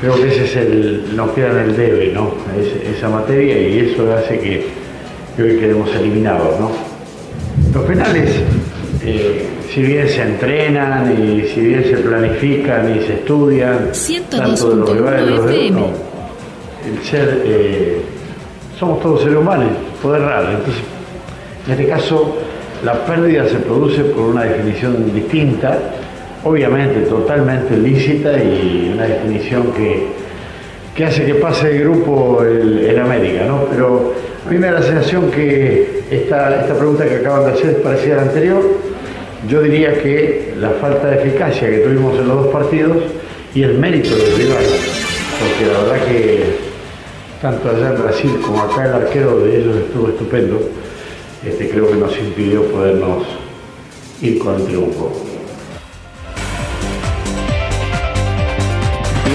creo 0.02 0.16
que 0.16 0.28
ese 0.28 0.46
es 0.46 0.56
el, 0.56 1.16
nos 1.16 1.32
queda 1.32 1.52
en 1.52 1.70
el 1.70 1.78
debe, 1.78 2.12
¿no? 2.14 2.34
esa 2.96 3.10
materia 3.10 3.58
y 3.60 3.92
eso 3.92 4.12
hace 4.14 4.40
que, 4.40 4.68
hoy 5.42 5.58
quedemos 5.58 5.94
eliminados, 5.96 6.60
¿no? 6.60 6.72
Los 7.74 7.84
penales, 7.84 8.30
eh, 9.04 9.46
si 9.74 9.82
bien 9.82 10.08
se 10.08 10.22
entrenan 10.22 11.12
y 11.12 11.48
si 11.50 11.62
bien 11.62 11.84
se 11.84 11.98
planifican 11.98 12.98
y 12.98 13.06
se 13.06 13.14
estudian, 13.16 13.92
tanto 14.30 14.70
de 14.70 14.76
los 14.76 14.90
rivales 14.90 15.30
los 15.30 15.46
de 15.48 15.68
el 15.68 17.04
ser, 17.04 17.42
eh, 17.46 18.02
somos 18.80 19.02
todos 19.02 19.22
seres 19.22 19.38
humanos, 19.38 19.70
poder 20.02 20.22
raro, 20.22 20.52
entonces 20.52 20.84
en 21.66 21.72
este 21.72 21.88
caso, 21.88 22.38
la 22.84 22.94
pérdida 23.06 23.48
se 23.50 23.56
produce 23.56 24.04
por 24.04 24.26
una 24.26 24.44
definición 24.44 25.12
distinta, 25.14 25.80
obviamente 26.46 27.02
totalmente 27.02 27.76
lícita 27.76 28.42
y 28.42 28.92
una 28.94 29.06
definición 29.06 29.74
que, 29.74 31.04
hace 31.04 31.26
que 31.26 31.36
pase 31.36 31.76
el 31.76 31.82
grupo 31.82 32.42
en 32.44 32.98
América, 32.98 33.46
¿no? 33.46 33.66
Pero 33.66 34.14
a 34.46 34.50
mí 34.50 34.58
me 34.58 34.68
da 34.68 34.74
la 34.74 34.82
sensación 34.82 35.30
que 35.32 36.04
esta, 36.10 36.62
esta 36.62 36.76
pregunta 36.76 37.04
que 37.06 37.16
acaban 37.16 37.46
de 37.46 37.52
hacer 37.52 37.70
es 37.72 37.76
parecida 37.78 38.14
a 38.14 38.18
la 38.18 38.22
anterior. 38.24 38.62
Yo 39.50 39.62
diría 39.62 40.02
que 40.02 40.54
la 40.58 40.70
falta 40.70 41.08
de 41.10 41.18
eficacia 41.18 41.70
que 41.70 41.80
tuvimos 41.80 42.18
en 42.20 42.28
los 42.28 42.46
dos 42.46 42.48
partidos 42.48 42.98
y 43.54 43.64
el 43.64 43.78
mérito 43.78 44.16
del 44.16 44.36
rival, 44.38 44.64
porque 45.40 45.74
la 45.74 45.80
verdad 45.82 46.08
que 46.08 46.44
tanto 47.42 47.70
allá 47.70 47.90
en 47.90 48.02
Brasil 48.02 48.32
como 48.46 48.62
acá 48.62 48.86
el 48.86 48.94
arquero 48.94 49.40
de 49.40 49.58
ellos 49.58 49.76
estuvo 49.78 50.10
estupendo 50.10 50.60
este, 51.46 51.70
creo 51.70 51.88
que 51.88 51.96
nos 51.96 52.18
impidió 52.18 52.64
podernos 52.66 53.24
ir 54.22 54.40
con 54.40 54.56
el 54.56 54.66
triunfo. 54.66 55.25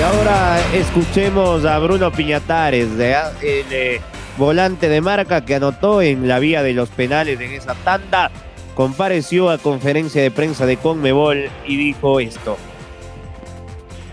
Y 0.00 0.02
ahora 0.02 0.58
escuchemos 0.72 1.66
a 1.66 1.78
Bruno 1.78 2.10
Piñatares, 2.10 2.88
el 2.98 3.64
eh, 3.70 4.00
volante 4.38 4.88
de 4.88 5.02
marca 5.02 5.44
que 5.44 5.56
anotó 5.56 6.00
en 6.00 6.26
la 6.26 6.38
vía 6.38 6.62
de 6.62 6.72
los 6.72 6.88
penales 6.88 7.38
en 7.38 7.52
esa 7.52 7.74
tanda. 7.74 8.30
Compareció 8.74 9.50
a 9.50 9.58
conferencia 9.58 10.22
de 10.22 10.30
prensa 10.30 10.64
de 10.64 10.78
Conmebol 10.78 11.50
y 11.66 11.76
dijo 11.76 12.18
esto. 12.18 12.56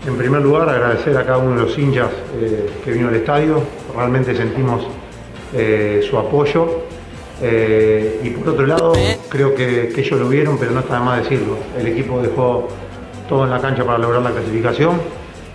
En 0.06 0.18
primer 0.18 0.42
lugar, 0.42 0.68
agradecer 0.68 1.16
a 1.16 1.24
cada 1.24 1.38
uno 1.38 1.56
de 1.56 1.62
los 1.62 1.78
hinchas 1.78 2.10
eh, 2.34 2.68
que 2.84 2.90
vino 2.90 3.08
al 3.08 3.14
estadio. 3.14 3.62
Realmente 3.96 4.36
sentimos 4.36 4.86
eh, 5.54 6.06
su 6.06 6.18
apoyo 6.18 6.82
y 7.40 8.28
por 8.28 8.50
otro 8.50 8.66
lado, 8.66 8.92
creo 9.30 9.54
que, 9.54 9.94
ellos 9.96 10.20
lo 10.20 10.28
vieron, 10.28 10.58
pero 10.58 10.72
no 10.72 10.80
está 10.80 10.98
de 10.98 11.00
más 11.00 11.22
decirlo. 11.22 11.56
El 11.80 11.86
equipo 11.86 12.20
dejó 12.20 12.68
todo 13.26 13.44
en 13.44 13.50
la 13.50 13.58
cancha 13.58 13.86
para 13.86 13.96
lograr 13.96 14.20
la 14.20 14.32
clasificación. 14.32 15.00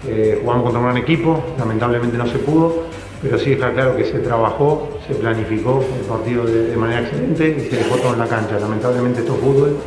Eh, 0.08 0.40
jugamos 0.42 0.64
contra 0.64 0.80
un 0.80 0.86
gran 0.86 0.98
equipo, 0.98 1.44
lamentablemente 1.58 2.18
no 2.18 2.28
se 2.28 2.40
pudo, 2.40 2.84
pero 3.22 3.40
sí 3.40 3.54
está 3.54 3.72
claro 3.72 3.96
que 3.96 4.04
se 4.04 4.20
trabajó, 4.20 4.90
se 5.08 5.16
planificó 5.16 5.84
el 6.00 6.06
partido 6.06 6.46
de, 6.46 6.76
manera 6.76 7.02
excelente 7.02 7.56
y 7.58 7.70
se 7.70 7.78
dejó 7.78 7.96
todo 7.98 8.14
en 8.14 8.20
la 8.20 8.28
cancha. 8.28 8.60
Lamentablemente 8.60 9.22
esto 9.22 9.36
es 9.36 9.40
fútbol 9.40 9.78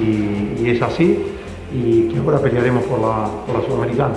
y, 0.00 0.68
es 0.68 0.82
así 0.82 1.24
y 1.72 2.16
ahora 2.18 2.40
pelearemos 2.40 2.82
por 2.84 2.98
la, 3.00 3.30
por 3.46 3.60
la 3.60 3.66
Sudamericana. 3.66 4.14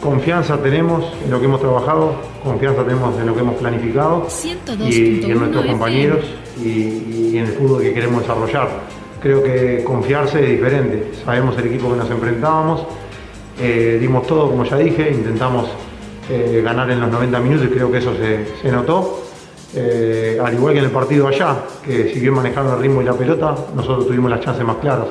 Confianza 0.00 0.56
tenemos 0.58 1.04
en 1.24 1.30
lo 1.30 1.40
que 1.40 1.46
hemos 1.46 1.60
trabajado, 1.60 2.14
confianza 2.44 2.84
tenemos 2.84 3.18
en 3.18 3.26
lo 3.26 3.34
que 3.34 3.40
hemos 3.40 3.56
planificado 3.56 4.26
y, 4.88 5.24
en 5.24 5.38
nuestros 5.38 5.66
compañeros 5.66 6.24
y, 6.62 7.36
en 7.36 7.46
el 7.46 7.52
fútbol 7.52 7.82
que 7.82 7.92
queremos 7.92 8.20
desarrollar. 8.22 8.68
Creo 9.20 9.42
que 9.42 9.82
confiarse 9.82 10.40
es 10.40 10.50
diferente. 10.50 11.10
Sabemos 11.24 11.58
el 11.58 11.66
equipo 11.66 11.90
que 11.90 11.96
nos 11.96 12.10
enfrentábamos, 12.10 12.86
eh, 13.60 13.98
dimos 14.00 14.26
todo, 14.26 14.50
como 14.50 14.64
ya 14.64 14.76
dije, 14.76 15.10
intentamos 15.10 15.68
eh, 16.30 16.60
ganar 16.64 16.90
en 16.90 17.00
los 17.00 17.10
90 17.10 17.40
minutos 17.40 17.66
y 17.66 17.70
creo 17.70 17.90
que 17.90 17.98
eso 17.98 18.12
se, 18.14 18.70
notó. 18.70 19.24
Eh, 19.74 20.38
al 20.42 20.54
igual 20.54 20.72
que 20.72 20.78
en 20.78 20.86
el 20.86 20.90
partido 20.90 21.28
allá, 21.28 21.56
que 21.84 22.12
si 22.12 22.20
bien 22.20 22.34
manejaron 22.34 22.74
el 22.74 22.80
ritmo 22.80 23.02
y 23.02 23.04
la 23.04 23.12
pelota, 23.12 23.54
nosotros 23.74 24.06
tuvimos 24.06 24.30
las 24.30 24.40
chances 24.40 24.64
más 24.64 24.76
claras. 24.76 25.08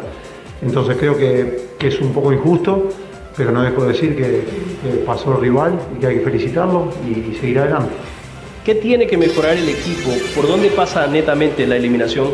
Entonces 0.62 0.98
creo 0.98 1.18
que, 1.18 1.70
que 1.78 1.88
es 1.88 2.00
un 2.02 2.12
poco 2.14 2.34
injusto, 2.34 2.90
pero 3.36 3.52
no 3.52 3.62
dejo 3.62 3.84
de 3.84 3.94
decir 3.94 4.16
que, 4.16 4.46
que 4.82 4.98
pasó 5.06 5.36
el 5.36 5.42
rival 5.42 5.80
y 5.96 6.00
que 6.00 6.08
hay 6.08 6.16
que 6.16 6.22
felicitarlo 6.22 6.92
y, 7.08 7.32
y 7.32 7.38
seguir 7.40 7.60
adelante. 7.60 7.94
¿Qué 8.66 8.76
tiene 8.76 9.08
que 9.08 9.16
mejorar 9.16 9.56
el 9.56 9.70
equipo? 9.70 10.10
¿Por 10.36 10.48
dónde 10.48 10.70
pasa 10.70 11.08
netamente 11.08 11.66
la 11.66 11.78
eliminación? 11.78 12.28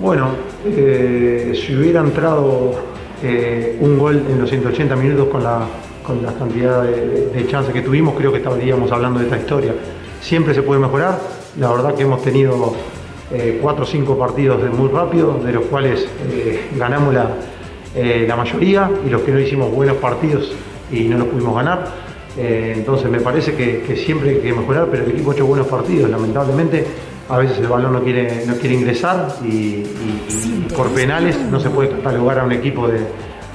Bueno, 0.00 0.30
eh, 0.64 1.52
si 1.54 1.76
hubiera 1.76 2.00
entrado 2.00 2.72
eh, 3.22 3.76
un 3.80 3.98
gol 3.98 4.24
en 4.28 4.40
los 4.40 4.48
180 4.48 4.96
minutos 4.96 5.28
con 5.28 5.42
la, 5.42 5.66
con 6.06 6.22
la 6.22 6.32
cantidad 6.32 6.82
de, 6.82 7.26
de 7.26 7.46
chances 7.46 7.72
que 7.72 7.82
tuvimos, 7.82 8.14
creo 8.16 8.32
que 8.32 8.38
estaríamos 8.38 8.90
hablando 8.92 9.18
de 9.20 9.26
esta 9.26 9.38
historia. 9.38 9.74
Siempre 10.20 10.54
se 10.54 10.62
puede 10.62 10.80
mejorar. 10.80 11.18
La 11.58 11.70
verdad 11.72 11.94
que 11.94 12.02
hemos 12.02 12.22
tenido 12.22 12.74
eh, 13.32 13.60
cuatro 13.62 13.84
o 13.84 13.86
cinco 13.86 14.18
partidos 14.18 14.60
de 14.60 14.70
muy 14.70 14.88
rápido, 14.88 15.38
de 15.38 15.52
los 15.52 15.66
cuales 15.66 16.04
eh, 16.32 16.68
ganamos 16.76 17.14
la, 17.14 17.30
eh, 17.94 18.24
la 18.26 18.34
mayoría 18.34 18.90
y 19.06 19.08
los 19.08 19.22
que 19.22 19.30
no 19.30 19.38
hicimos 19.38 19.70
buenos 19.72 19.98
partidos 19.98 20.52
y 20.90 21.04
no 21.04 21.18
los 21.18 21.28
pudimos 21.28 21.54
ganar. 21.54 22.10
Entonces 22.36 23.10
me 23.10 23.20
parece 23.20 23.54
que, 23.54 23.82
que 23.82 23.96
siempre 23.96 24.30
hay 24.30 24.36
que 24.36 24.52
mejorar, 24.52 24.88
pero 24.90 25.04
el 25.04 25.10
equipo 25.10 25.30
ha 25.30 25.34
hecho 25.34 25.46
buenos 25.46 25.66
partidos. 25.66 26.08
Lamentablemente 26.08 26.86
a 27.30 27.38
veces 27.38 27.58
el 27.58 27.68
balón 27.68 27.92
no 27.92 28.02
quiere, 28.02 28.44
no 28.46 28.54
quiere 28.56 28.74
ingresar 28.76 29.28
y, 29.44 29.46
y- 29.48 30.66
y 30.68 30.72
por 30.76 30.88
penales 30.90 31.36
no 31.38 31.60
se 31.60 31.70
puede 31.70 31.90
catalogar 31.90 32.40
a 32.40 32.44
un 32.44 32.52
equipo 32.52 32.88
de, 32.88 33.00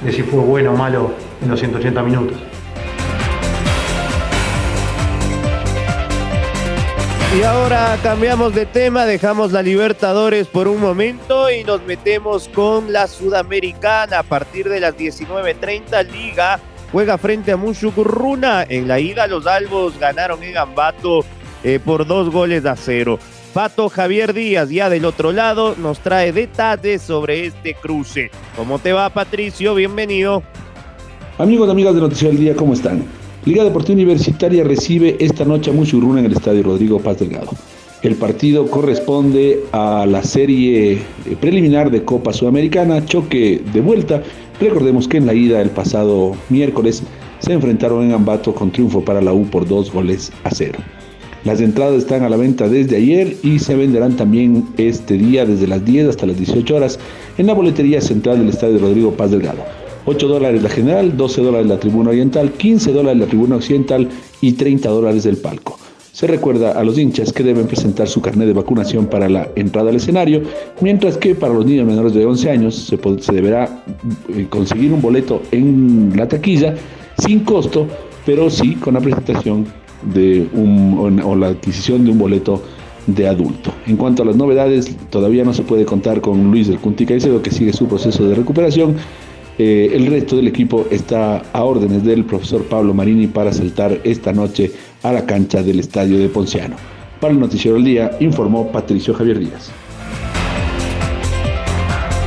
de 0.02 0.12
si 0.12 0.22
fue 0.22 0.40
bueno 0.40 0.72
o 0.72 0.76
malo 0.76 1.12
en 1.42 1.48
los 1.50 1.58
180 1.60 2.02
minutos. 2.02 2.38
Y 7.38 7.42
ahora 7.42 7.98
cambiamos 8.02 8.54
de 8.54 8.64
tema, 8.64 9.04
dejamos 9.04 9.52
la 9.52 9.60
Libertadores 9.60 10.46
por 10.46 10.68
un 10.68 10.80
momento 10.80 11.50
y 11.50 11.64
nos 11.64 11.82
metemos 11.82 12.48
con 12.48 12.92
la 12.94 13.06
Sudamericana. 13.06 14.20
A 14.20 14.22
partir 14.22 14.70
de 14.70 14.80
las 14.80 14.96
19.30, 14.96 16.06
Liga 16.10 16.58
juega 16.90 17.18
frente 17.18 17.52
a 17.52 17.58
Mushukurruna. 17.58 18.64
En 18.66 18.88
la 18.88 18.98
ida, 19.00 19.26
los 19.26 19.46
albos 19.46 19.98
ganaron 19.98 20.42
en 20.42 20.56
Ambato 20.56 21.26
eh, 21.62 21.78
por 21.84 22.06
dos 22.06 22.30
goles 22.30 22.64
a 22.64 22.74
cero. 22.74 23.18
Pato 23.56 23.88
Javier 23.88 24.34
Díaz, 24.34 24.68
ya 24.68 24.90
del 24.90 25.06
otro 25.06 25.32
lado, 25.32 25.76
nos 25.78 26.00
trae 26.00 26.30
detalles 26.30 27.00
sobre 27.00 27.46
este 27.46 27.72
cruce. 27.72 28.30
¿Cómo 28.54 28.78
te 28.78 28.92
va, 28.92 29.08
Patricio? 29.08 29.74
Bienvenido. 29.74 30.42
Amigos 31.38 31.70
amigas 31.70 31.94
de 31.94 32.02
Noticiero 32.02 32.34
del 32.34 32.42
Día, 32.42 32.54
¿cómo 32.54 32.74
están? 32.74 33.06
Liga 33.46 33.64
Deportiva 33.64 33.94
Universitaria 33.94 34.62
recibe 34.62 35.16
esta 35.20 35.46
noche 35.46 35.70
a 35.70 35.72
Muchurruna 35.72 36.20
en 36.20 36.26
el 36.26 36.32
Estadio 36.34 36.64
Rodrigo 36.64 37.00
Paz 37.00 37.20
Delgado. 37.20 37.48
El 38.02 38.16
partido 38.16 38.66
corresponde 38.66 39.64
a 39.72 40.04
la 40.04 40.22
serie 40.22 40.92
eh, 40.92 41.36
preliminar 41.40 41.90
de 41.90 42.04
Copa 42.04 42.34
Sudamericana, 42.34 43.06
choque 43.06 43.62
de 43.72 43.80
vuelta. 43.80 44.22
Recordemos 44.60 45.08
que 45.08 45.16
en 45.16 45.24
la 45.24 45.32
ida 45.32 45.62
el 45.62 45.70
pasado 45.70 46.36
miércoles 46.50 47.02
se 47.38 47.54
enfrentaron 47.54 48.04
en 48.04 48.12
Ambato 48.12 48.54
con 48.54 48.70
triunfo 48.70 49.02
para 49.02 49.22
la 49.22 49.32
U 49.32 49.46
por 49.46 49.66
dos 49.66 49.90
goles 49.90 50.30
a 50.44 50.50
cero. 50.50 50.78
Las 51.46 51.60
entradas 51.60 51.98
están 51.98 52.24
a 52.24 52.28
la 52.28 52.36
venta 52.36 52.68
desde 52.68 52.96
ayer 52.96 53.36
y 53.44 53.60
se 53.60 53.76
venderán 53.76 54.16
también 54.16 54.64
este 54.78 55.14
día 55.14 55.46
desde 55.46 55.68
las 55.68 55.84
10 55.84 56.08
hasta 56.08 56.26
las 56.26 56.36
18 56.36 56.74
horas 56.74 56.98
en 57.38 57.46
la 57.46 57.54
boletería 57.54 58.00
central 58.00 58.40
del 58.40 58.48
Estadio 58.48 58.78
Rodrigo 58.80 59.12
Paz 59.12 59.30
Delgado. 59.30 59.60
8 60.06 60.26
dólares 60.26 60.60
la 60.60 60.68
general, 60.68 61.16
12 61.16 61.42
dólares 61.42 61.68
la 61.68 61.78
tribuna 61.78 62.10
oriental, 62.10 62.50
15 62.50 62.92
dólares 62.92 63.20
la 63.20 63.26
tribuna 63.26 63.54
occidental 63.54 64.08
y 64.40 64.54
30 64.54 64.88
dólares 64.88 65.22
del 65.22 65.36
palco. 65.36 65.78
Se 66.10 66.26
recuerda 66.26 66.72
a 66.72 66.82
los 66.82 66.98
hinchas 66.98 67.32
que 67.32 67.44
deben 67.44 67.68
presentar 67.68 68.08
su 68.08 68.20
carnet 68.20 68.48
de 68.48 68.52
vacunación 68.52 69.06
para 69.06 69.28
la 69.28 69.48
entrada 69.54 69.90
al 69.90 69.96
escenario, 69.96 70.42
mientras 70.80 71.16
que 71.16 71.36
para 71.36 71.54
los 71.54 71.64
niños 71.64 71.86
menores 71.86 72.12
de 72.12 72.26
11 72.26 72.50
años 72.50 72.74
se 72.74 73.32
deberá 73.32 73.84
eh, 74.34 74.48
conseguir 74.50 74.92
un 74.92 75.00
boleto 75.00 75.42
en 75.52 76.12
la 76.16 76.26
taquilla 76.26 76.74
sin 77.18 77.44
costo, 77.44 77.86
pero 78.24 78.50
sí 78.50 78.74
con 78.74 78.94
la 78.94 79.00
presentación 79.00 79.85
de 80.02 80.48
un, 80.52 81.20
o, 81.22 81.34
la 81.34 81.48
adquisición 81.48 82.04
de 82.04 82.10
un 82.10 82.18
boleto 82.18 82.62
de 83.06 83.28
adulto. 83.28 83.72
En 83.86 83.96
cuanto 83.96 84.22
a 84.22 84.26
las 84.26 84.36
novedades, 84.36 84.96
todavía 85.10 85.44
no 85.44 85.54
se 85.54 85.62
puede 85.62 85.84
contar 85.84 86.20
con 86.20 86.50
Luis 86.50 86.68
del 86.68 86.78
Cunti 86.78 87.06
Caicedo, 87.06 87.42
que 87.42 87.50
sigue 87.50 87.72
su 87.72 87.86
proceso 87.86 88.26
de 88.28 88.34
recuperación. 88.34 88.96
Eh, 89.58 89.90
el 89.94 90.06
resto 90.06 90.36
del 90.36 90.48
equipo 90.48 90.86
está 90.90 91.38
a 91.52 91.64
órdenes 91.64 92.04
del 92.04 92.24
profesor 92.24 92.64
Pablo 92.64 92.92
Marini 92.92 93.26
para 93.26 93.52
saltar 93.52 94.00
esta 94.04 94.32
noche 94.32 94.72
a 95.02 95.12
la 95.12 95.24
cancha 95.24 95.62
del 95.62 95.80
estadio 95.80 96.18
de 96.18 96.28
Ponciano. 96.28 96.76
Para 97.20 97.32
el 97.32 97.40
Noticiero 97.40 97.76
del 97.76 97.84
Día, 97.84 98.16
informó 98.20 98.70
Patricio 98.70 99.14
Javier 99.14 99.38
Díaz. 99.38 99.70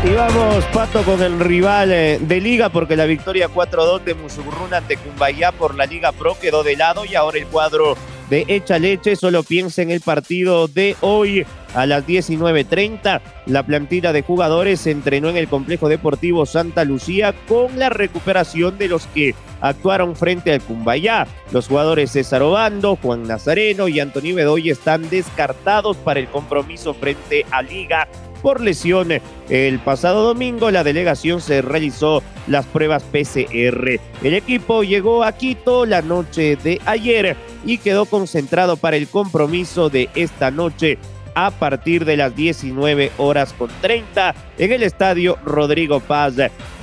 Y 0.02 0.14
vamos, 0.14 0.64
Pato, 0.74 1.04
con 1.04 1.22
el 1.22 1.42
rival 1.42 1.92
eh, 1.92 2.20
de 2.22 2.40
Liga, 2.40 2.70
porque 2.70 2.96
la 2.96 3.06
victoria 3.06 3.50
4-2 3.50 4.02
de 4.06 4.14
Musurruna 4.14 4.78
ante 4.78 4.96
Cumbayá 4.96 5.52
por 5.52 5.76
la 5.76 5.86
Liga 5.86 6.14
Pro 6.14 6.38
quedó 6.40 6.64
de 6.64 6.78
lado 6.78 7.04
y 7.04 7.16
ahora 7.16 7.38
el 7.38 7.46
cuadro 7.48 7.98
de 8.30 8.46
Echa 8.48 8.80
Leche 8.80 9.18
solo 9.18 9.44
piensa 9.44 9.82
en 9.82 9.92
el 9.92 10.00
partido 10.00 10.70
de 10.70 10.96
hoy 11.02 11.46
a 11.74 11.86
las 11.86 12.08
19.30. 12.08 13.22
La 13.46 13.64
plantilla 13.64 14.14
de 14.14 14.22
jugadores 14.22 14.80
se 14.80 14.92
entrenó 14.92 15.30
en 15.30 15.38
el 15.38 15.50
complejo 15.50 15.90
deportivo 15.90 16.46
Santa 16.46 16.86
Lucía 16.86 17.34
con 17.50 17.78
la 17.78 17.90
recuperación 17.90 18.78
de 18.78 18.88
los 18.88 19.06
que 19.08 19.36
actuaron 19.60 20.16
frente 20.16 20.54
al 20.54 20.62
Cumbayá. 20.62 21.28
Los 21.52 21.68
jugadores 21.68 22.12
César 22.12 22.42
Obando, 22.42 22.96
Juan 22.96 23.24
Nazareno 23.24 23.90
y 23.90 24.00
Antonio 24.00 24.36
Bedoy 24.36 24.70
están 24.70 25.10
descartados 25.10 25.98
para 25.98 26.22
el 26.22 26.28
compromiso 26.28 26.94
frente 26.94 27.46
a 27.52 27.62
Liga 27.62 28.08
por 28.42 28.62
lesión. 28.62 29.10
El 29.50 29.80
pasado 29.80 30.24
domingo 30.24 30.72
la 30.72 30.84
delegación 30.84 31.42
se 31.42 31.62
realizó 31.62 32.24
las 32.48 32.66
pruebas 32.66 33.04
PCR. 33.04 34.00
El 34.24 34.34
equipo 34.34 34.84
llegó 34.84 35.24
a 35.24 35.34
Quito 35.34 35.86
la 35.86 36.02
noche 36.02 36.56
de 36.56 36.82
ayer 36.86 37.36
y 37.66 37.78
quedó 37.78 38.06
concentrado 38.06 38.78
para 38.78 38.98
el 38.98 39.08
compromiso 39.08 39.90
de 39.90 40.10
esta 40.16 40.52
noche 40.52 40.98
a 41.36 41.52
partir 41.52 42.06
de 42.06 42.18
las 42.18 42.36
19 42.36 43.12
horas 43.18 43.54
con 43.54 43.70
30 43.82 44.36
en 44.58 44.72
el 44.72 44.84
estadio 44.84 45.38
Rodrigo 45.46 46.00
Paz 46.00 46.34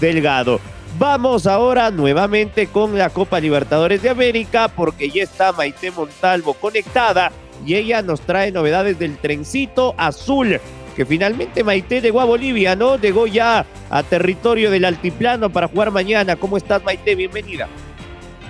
Delgado. 0.01 0.61
Vamos 0.99 1.47
ahora 1.47 1.91
nuevamente 1.91 2.69
con 2.69 2.97
la 2.97 3.11
Copa 3.11 3.39
Libertadores 3.39 4.01
de 4.03 4.09
América 4.09 4.69
porque 4.69 5.11
ya 5.11 5.25
está 5.25 5.53
Maite 5.53 5.91
Montalvo 5.91 6.55
conectada 6.55 7.33
y 7.67 7.75
ella 7.75 8.01
nos 8.01 8.23
trae 8.23 8.51
novedades 8.51 8.99
del 8.99 9.19
trencito 9.19 9.95
azul 9.99 10.59
que 10.97 11.05
finalmente 11.05 11.62
Maite 11.62 12.00
llegó 12.00 12.23
a 12.23 12.25
Bolivia, 12.25 12.75
¿no? 12.75 12.97
Llegó 12.97 13.26
ya 13.26 13.67
a 13.91 14.03
territorio 14.03 14.71
del 14.71 14.87
altiplano 14.87 15.50
para 15.50 15.69
jugar 15.69 15.91
mañana. 15.91 16.37
¿Cómo 16.37 16.57
estás, 16.57 16.83
Maite? 16.83 17.15
Bienvenida. 17.15 17.69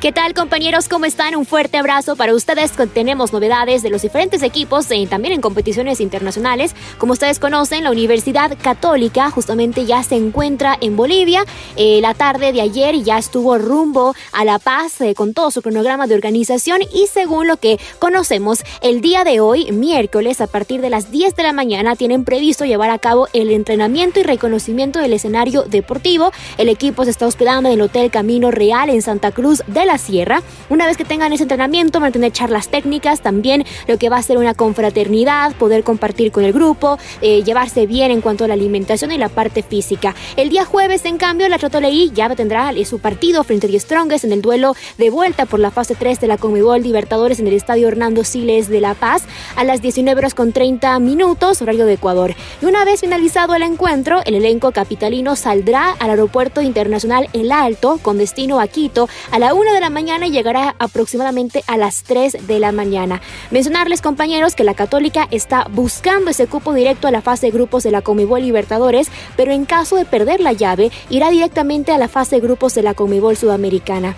¿Qué 0.06 0.12
tal 0.12 0.34
compañeros? 0.34 0.88
¿Cómo 0.88 1.04
están? 1.04 1.34
Un 1.34 1.44
fuerte 1.44 1.78
abrazo 1.78 2.14
para 2.14 2.32
ustedes. 2.32 2.70
Tenemos 2.94 3.32
novedades 3.32 3.82
de 3.82 3.90
los 3.90 4.02
diferentes 4.02 4.44
equipos 4.44 4.86
y 4.92 5.08
también 5.08 5.34
en 5.34 5.40
competiciones 5.40 6.00
internacionales. 6.00 6.76
Como 6.96 7.14
ustedes 7.14 7.40
conocen, 7.40 7.82
la 7.82 7.90
Universidad 7.90 8.56
Católica 8.62 9.30
justamente 9.30 9.84
ya 9.84 10.04
se 10.04 10.14
encuentra 10.14 10.78
en 10.80 10.94
Bolivia. 10.94 11.44
Eh, 11.74 11.98
la 12.00 12.14
tarde 12.14 12.52
de 12.52 12.60
ayer 12.60 13.02
ya 13.02 13.18
estuvo 13.18 13.58
rumbo 13.58 14.14
a 14.30 14.44
La 14.44 14.60
Paz 14.60 15.00
eh, 15.00 15.16
con 15.16 15.34
todo 15.34 15.50
su 15.50 15.60
cronograma 15.60 16.06
de 16.06 16.14
organización 16.14 16.82
y 16.82 17.08
según 17.08 17.48
lo 17.48 17.56
que 17.56 17.80
conocemos, 17.98 18.60
el 18.82 19.00
día 19.00 19.24
de 19.24 19.40
hoy, 19.40 19.72
miércoles, 19.72 20.40
a 20.40 20.46
partir 20.46 20.82
de 20.82 20.90
las 20.90 21.10
10 21.10 21.34
de 21.34 21.42
la 21.42 21.52
mañana, 21.52 21.96
tienen 21.96 22.24
previsto 22.24 22.64
llevar 22.64 22.90
a 22.90 23.00
cabo 23.00 23.26
el 23.32 23.50
entrenamiento 23.50 24.20
y 24.20 24.22
reconocimiento 24.22 25.00
del 25.00 25.14
escenario 25.14 25.64
deportivo. 25.64 26.30
El 26.58 26.68
equipo 26.68 27.02
se 27.02 27.10
está 27.10 27.26
hospedando 27.26 27.68
en 27.68 27.74
el 27.74 27.80
Hotel 27.80 28.12
Camino 28.12 28.52
Real 28.52 28.88
en 28.88 29.02
Santa 29.02 29.32
Cruz 29.32 29.64
de 29.66 29.84
la 29.84 29.95
Sierra. 29.98 30.42
Una 30.68 30.86
vez 30.86 30.96
que 30.96 31.04
tengan 31.04 31.32
ese 31.32 31.44
entrenamiento, 31.44 32.00
van 32.00 32.10
a 32.10 32.12
tener 32.12 32.32
charlas 32.32 32.68
técnicas, 32.68 33.20
también 33.20 33.64
lo 33.86 33.98
que 33.98 34.08
va 34.08 34.16
a 34.16 34.22
ser 34.22 34.38
una 34.38 34.54
confraternidad, 34.54 35.54
poder 35.54 35.84
compartir 35.84 36.32
con 36.32 36.44
el 36.44 36.52
grupo, 36.52 36.98
eh, 37.20 37.42
llevarse 37.42 37.86
bien 37.86 38.10
en 38.10 38.20
cuanto 38.20 38.44
a 38.44 38.48
la 38.48 38.54
alimentación 38.54 39.12
y 39.12 39.18
la 39.18 39.28
parte 39.28 39.62
física. 39.62 40.14
El 40.36 40.48
día 40.48 40.64
jueves, 40.64 41.04
en 41.04 41.18
cambio, 41.18 41.48
la 41.48 41.58
Trotoleí 41.58 42.10
ya 42.14 42.26
tendrá 42.34 42.72
eh, 42.72 42.84
su 42.84 42.98
partido 42.98 43.44
frente 43.44 43.66
a 43.66 43.70
The 43.70 43.80
Strongest 43.80 44.24
en 44.24 44.32
el 44.32 44.42
duelo 44.42 44.74
de 44.98 45.10
vuelta 45.10 45.46
por 45.46 45.60
la 45.60 45.70
fase 45.70 45.94
3 45.94 46.20
de 46.20 46.26
la 46.26 46.36
Conmebol 46.36 46.82
Libertadores 46.82 47.38
en 47.38 47.46
el 47.46 47.54
Estadio 47.54 47.88
Hernando 47.88 48.24
Siles 48.24 48.68
de 48.68 48.80
La 48.80 48.94
Paz 48.94 49.22
a 49.56 49.64
las 49.64 49.82
19 49.82 50.18
horas 50.18 50.34
con 50.34 50.52
30 50.52 50.98
minutos, 50.98 51.62
horario 51.62 51.86
de 51.86 51.94
Ecuador. 51.94 52.34
Y 52.60 52.66
una 52.66 52.84
vez 52.84 53.00
finalizado 53.00 53.54
el 53.54 53.62
encuentro, 53.62 54.20
el 54.24 54.34
elenco 54.34 54.72
capitalino 54.72 55.36
saldrá 55.36 55.92
al 55.98 56.10
aeropuerto 56.10 56.62
internacional 56.62 57.28
El 57.32 57.52
Alto 57.52 57.98
con 58.02 58.18
destino 58.18 58.60
a 58.60 58.66
Quito 58.66 59.08
a 59.30 59.38
la 59.38 59.54
1 59.54 59.72
de 59.72 59.75
la 59.80 59.90
mañana 59.90 60.26
y 60.26 60.30
llegará 60.30 60.74
aproximadamente 60.78 61.64
a 61.66 61.76
las 61.76 62.02
3 62.02 62.46
de 62.46 62.58
la 62.58 62.72
mañana. 62.72 63.20
Mencionarles, 63.50 64.02
compañeros, 64.02 64.54
que 64.54 64.64
la 64.64 64.74
Católica 64.74 65.28
está 65.30 65.66
buscando 65.70 66.30
ese 66.30 66.46
cupo 66.46 66.74
directo 66.74 67.08
a 67.08 67.10
la 67.10 67.22
fase 67.22 67.46
de 67.46 67.52
grupos 67.52 67.82
de 67.82 67.90
la 67.90 68.02
Comebol 68.02 68.42
Libertadores, 68.42 69.08
pero 69.36 69.52
en 69.52 69.64
caso 69.64 69.96
de 69.96 70.04
perder 70.04 70.40
la 70.40 70.52
llave, 70.52 70.90
irá 71.10 71.30
directamente 71.30 71.92
a 71.92 71.98
la 71.98 72.08
fase 72.08 72.36
de 72.36 72.42
grupos 72.42 72.74
de 72.74 72.82
la 72.82 72.94
Comebol 72.94 73.36
Sudamericana. 73.36 74.14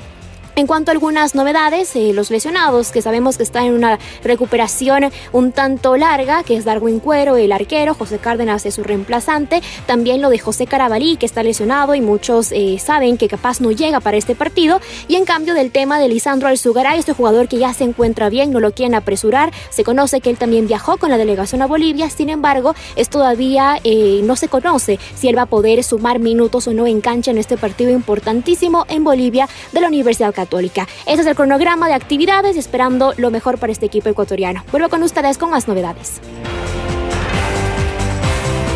En 0.59 0.67
cuanto 0.67 0.91
a 0.91 0.95
algunas 0.95 1.37
novedades, 1.37 1.95
eh, 1.95 2.13
los 2.13 2.33
lesionados, 2.33 2.91
que 2.91 3.01
sabemos 3.01 3.37
que 3.37 3.45
están 3.45 3.67
en 3.67 3.75
una 3.75 3.97
recuperación 4.25 5.05
un 5.31 5.53
tanto 5.53 5.97
larga, 5.97 6.43
que 6.43 6.57
es 6.57 6.65
Darwin 6.65 6.99
Cuero, 6.99 7.37
el 7.37 7.53
arquero, 7.53 7.95
José 7.95 8.19
Cárdenas 8.19 8.67
es 8.67 8.75
su 8.75 8.83
reemplazante, 8.83 9.63
también 9.87 10.21
lo 10.21 10.31
de 10.31 10.41
José 10.41 10.67
Carabalí, 10.67 11.17
que 11.17 11.27
está 11.27 11.45
lesionado 11.45 11.95
y 11.95 12.01
muchos 12.01 12.51
eh, 12.51 12.81
saben 12.81 13.19
que 13.19 13.29
capaz 13.29 13.61
no 13.61 13.71
llega 13.71 14.01
para 14.01 14.17
este 14.17 14.35
partido, 14.35 14.81
y 15.07 15.15
en 15.15 15.25
cambio 15.25 15.55
del 15.55 15.71
tema 15.71 16.01
de 16.01 16.09
Lisandro 16.09 16.49
Alzugaray, 16.49 16.99
este 16.99 17.13
jugador 17.13 17.47
que 17.47 17.59
ya 17.59 17.73
se 17.73 17.85
encuentra 17.85 18.29
bien, 18.29 18.51
no 18.51 18.59
lo 18.59 18.73
quieren 18.73 18.97
apresurar, 18.97 19.53
se 19.71 19.85
conoce 19.85 20.21
que 20.21 20.31
él 20.31 20.39
también 20.39 20.67
viajó 20.67 20.97
con 20.97 21.11
la 21.11 21.19
delegación 21.19 21.63
a 21.63 21.67
Bolivia, 21.67 22.11
sin 22.11 22.31
embargo, 22.31 22.75
es 22.97 23.11
todavía 23.11 23.79
eh, 23.85 24.23
no 24.25 24.35
se 24.35 24.49
conoce 24.49 24.99
si 25.15 25.29
él 25.29 25.39
va 25.39 25.43
a 25.43 25.47
poder 25.47 25.85
sumar 25.85 26.19
minutos 26.19 26.67
o 26.67 26.73
no 26.73 26.89
en 26.89 27.01
cancha 27.01 27.31
en 27.31 27.39
este 27.39 27.57
partido 27.57 27.93
importantísimo 27.93 28.87
en 28.89 29.05
Bolivia 29.05 29.49
de 29.71 29.81
la 29.81 29.87
Universidad 29.87 30.35
Católica. 30.35 30.48
Ese 30.51 31.21
es 31.21 31.27
el 31.27 31.35
cronograma 31.35 31.89
de 31.89 31.95
actividades 31.95 32.57
esperando 32.57 33.13
lo 33.17 33.31
mejor 33.31 33.59
para 33.59 33.73
este 33.73 33.87
equipo 33.87 34.09
ecuatoriano. 34.09 34.65
Vuelvo 34.71 34.89
con 34.89 35.03
ustedes 35.03 35.39
con 35.39 35.51
más 35.51 35.69
novedades. 35.69 36.21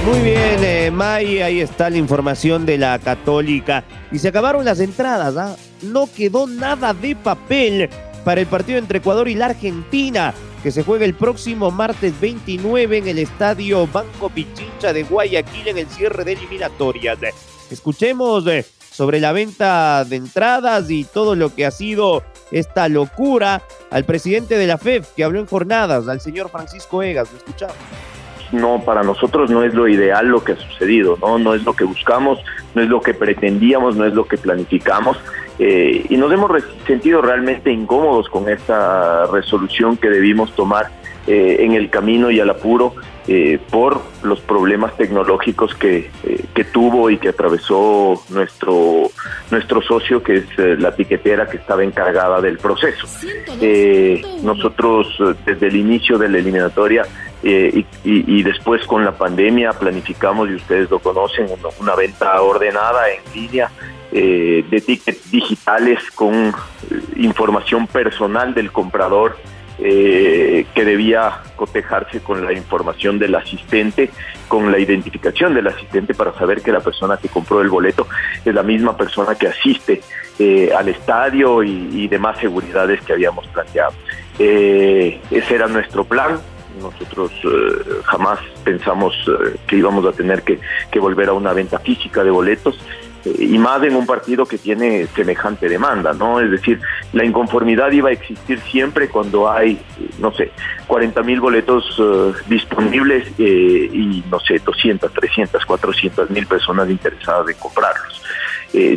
Muy 0.04 0.18
bien, 0.20 0.64
eh, 0.64 0.90
May, 0.90 1.40
ahí 1.42 1.60
está 1.60 1.88
la 1.88 1.96
información 1.96 2.66
de 2.66 2.76
la 2.76 2.98
Católica. 2.98 3.84
Y 4.10 4.18
se 4.18 4.28
acabaron 4.28 4.64
las 4.64 4.80
entradas, 4.80 5.36
¿ah? 5.36 5.56
No 5.80 6.08
quedó 6.12 6.48
nada 6.48 6.92
de 6.92 7.14
papel 7.14 7.88
para 8.24 8.40
el 8.40 8.48
partido 8.48 8.78
entre 8.78 8.98
Ecuador 8.98 9.28
y 9.28 9.34
la 9.34 9.46
Argentina, 9.46 10.34
que 10.62 10.72
se 10.72 10.82
juega 10.82 11.04
el 11.04 11.14
próximo 11.14 11.70
martes 11.70 12.20
29 12.20 12.98
en 12.98 13.08
el 13.08 13.18
estadio 13.18 13.86
Banco 13.86 14.28
Pichincha 14.28 14.92
de 14.92 15.04
Guayaquil 15.04 15.68
en 15.68 15.78
el 15.78 15.86
cierre 15.86 16.24
de 16.24 16.32
eliminatorias. 16.32 17.18
Escuchemos 17.70 18.46
eh, 18.48 18.66
sobre 18.92 19.20
la 19.20 19.32
venta 19.32 20.04
de 20.04 20.16
entradas 20.16 20.90
y 20.90 21.04
todo 21.04 21.34
lo 21.34 21.54
que 21.54 21.66
ha 21.66 21.70
sido 21.70 22.22
esta 22.50 22.88
locura 22.88 23.62
al 23.90 24.04
presidente 24.04 24.58
de 24.58 24.66
la 24.66 24.78
FEF 24.78 25.08
que 25.16 25.24
habló 25.24 25.40
en 25.40 25.46
jornadas, 25.46 26.08
al 26.08 26.20
señor 26.20 26.50
Francisco 26.50 27.02
Egas. 27.02 27.30
Lo 27.32 27.38
escuchamos 27.38 27.76
no, 28.52 28.82
para 28.84 29.02
nosotros 29.02 29.50
no 29.50 29.62
es 29.64 29.74
lo 29.74 29.88
ideal 29.88 30.28
lo 30.28 30.44
que 30.44 30.52
ha 30.52 30.56
sucedido, 30.56 31.18
¿no? 31.20 31.38
No 31.38 31.54
es 31.54 31.64
lo 31.64 31.72
que 31.72 31.84
buscamos, 31.84 32.38
no 32.74 32.82
es 32.82 32.88
lo 32.88 33.00
que 33.00 33.14
pretendíamos, 33.14 33.96
no 33.96 34.04
es 34.04 34.14
lo 34.14 34.26
que 34.26 34.36
planificamos. 34.36 35.18
Eh, 35.58 36.04
y 36.08 36.16
nos 36.16 36.30
hemos 36.32 36.50
sentido 36.86 37.22
realmente 37.22 37.72
incómodos 37.72 38.28
con 38.28 38.48
esta 38.48 39.26
resolución 39.26 39.96
que 39.96 40.08
debimos 40.08 40.54
tomar 40.54 40.90
eh, 41.26 41.56
en 41.60 41.72
el 41.72 41.88
camino 41.88 42.30
y 42.30 42.40
al 42.40 42.50
apuro 42.50 42.94
eh, 43.28 43.60
por 43.70 44.02
los 44.22 44.40
problemas 44.40 44.96
tecnológicos 44.96 45.74
que, 45.74 46.10
que, 46.54 46.64
tuvo 46.64 47.10
y 47.10 47.18
que 47.18 47.28
atravesó 47.28 48.22
nuestro, 48.30 49.10
nuestro 49.50 49.82
socio, 49.82 50.22
que 50.22 50.38
es 50.38 50.80
la 50.80 50.94
tiquetera 50.94 51.48
que 51.48 51.56
estaba 51.56 51.84
encargada 51.84 52.40
del 52.40 52.58
proceso. 52.58 53.06
nosotros 54.42 55.06
desde 55.44 55.66
el 55.68 55.76
inicio 55.76 56.18
de 56.18 56.28
la 56.28 56.38
eliminatoria 56.38 57.06
eh, 57.44 57.84
y, 58.04 58.42
después 58.44 58.86
con 58.86 59.04
la 59.04 59.12
pandemia 59.12 59.72
planificamos, 59.72 60.48
y 60.48 60.54
ustedes 60.54 60.88
lo 60.90 61.00
conocen, 61.00 61.46
una, 61.80 61.96
venta 61.96 62.40
ordenada 62.40 63.10
en 63.10 63.20
línea 63.34 63.68
eh, 64.12 64.64
de 64.70 64.80
tickets 64.80 65.28
digitales 65.30 65.98
con 66.14 66.34
eh, 66.34 66.52
información 67.16 67.88
personal 67.88 68.54
del 68.54 68.70
comprador 68.70 69.36
que 69.78 70.84
debía 70.84 71.40
cotejarse 71.56 72.20
con 72.20 72.44
la 72.44 72.52
información 72.52 73.18
del 73.18 73.34
asistente, 73.34 74.10
con 74.48 74.70
la 74.70 74.78
identificación 74.78 75.54
del 75.54 75.66
asistente 75.66 76.14
para 76.14 76.32
saber 76.34 76.62
que 76.62 76.70
la 76.70 76.80
persona 76.80 77.16
que 77.16 77.28
compró 77.28 77.60
el 77.60 77.68
boleto 77.68 78.06
es 78.44 78.54
la 78.54 78.62
misma 78.62 78.96
persona 78.96 79.34
que 79.34 79.48
asiste 79.48 80.00
al 80.76 80.88
estadio 80.88 81.62
y, 81.62 82.06
demás 82.08 82.38
seguridades 82.38 83.00
que 83.02 83.12
habíamos 83.12 83.46
planteado. 83.48 83.92
ese 84.38 85.54
era 85.54 85.66
nuestro 85.66 86.04
plan, 86.04 86.38
nosotros 86.80 87.30
eh, 87.44 88.00
jamás 88.04 88.38
pensamos 88.64 89.14
eh, 89.28 89.56
que 89.66 89.76
íbamos 89.76 90.06
a 90.06 90.12
tener 90.12 90.42
que, 90.42 90.58
volver 90.98 91.28
a 91.28 91.32
una 91.32 91.52
venta 91.52 91.78
física 91.78 92.22
de 92.22 92.30
boletos 92.30 92.76
eh, 92.76 93.01
y 93.24 93.58
más 93.58 93.82
en 93.82 93.94
un 93.94 94.06
partido 94.06 94.46
que 94.46 94.58
tiene 94.58 95.06
semejante 95.14 95.68
demanda, 95.68 96.12
¿no? 96.12 96.40
Es 96.40 96.50
decir, 96.50 96.80
la 97.12 97.24
inconformidad 97.24 97.92
iba 97.92 98.08
a 98.08 98.12
existir 98.12 98.60
siempre 98.60 99.08
cuando 99.08 99.50
hay, 99.50 99.80
no 100.18 100.32
sé, 100.32 100.50
40 100.86 101.22
mil 101.22 101.40
boletos 101.40 102.00
disponibles 102.48 103.28
y, 103.38 104.24
no 104.30 104.40
sé, 104.40 104.60
200, 104.64 105.12
300, 105.12 105.64
400 105.64 106.30
mil 106.30 106.46
personas 106.46 106.90
interesadas 106.90 107.48
en 107.48 107.56
comprarlos. 107.56 108.22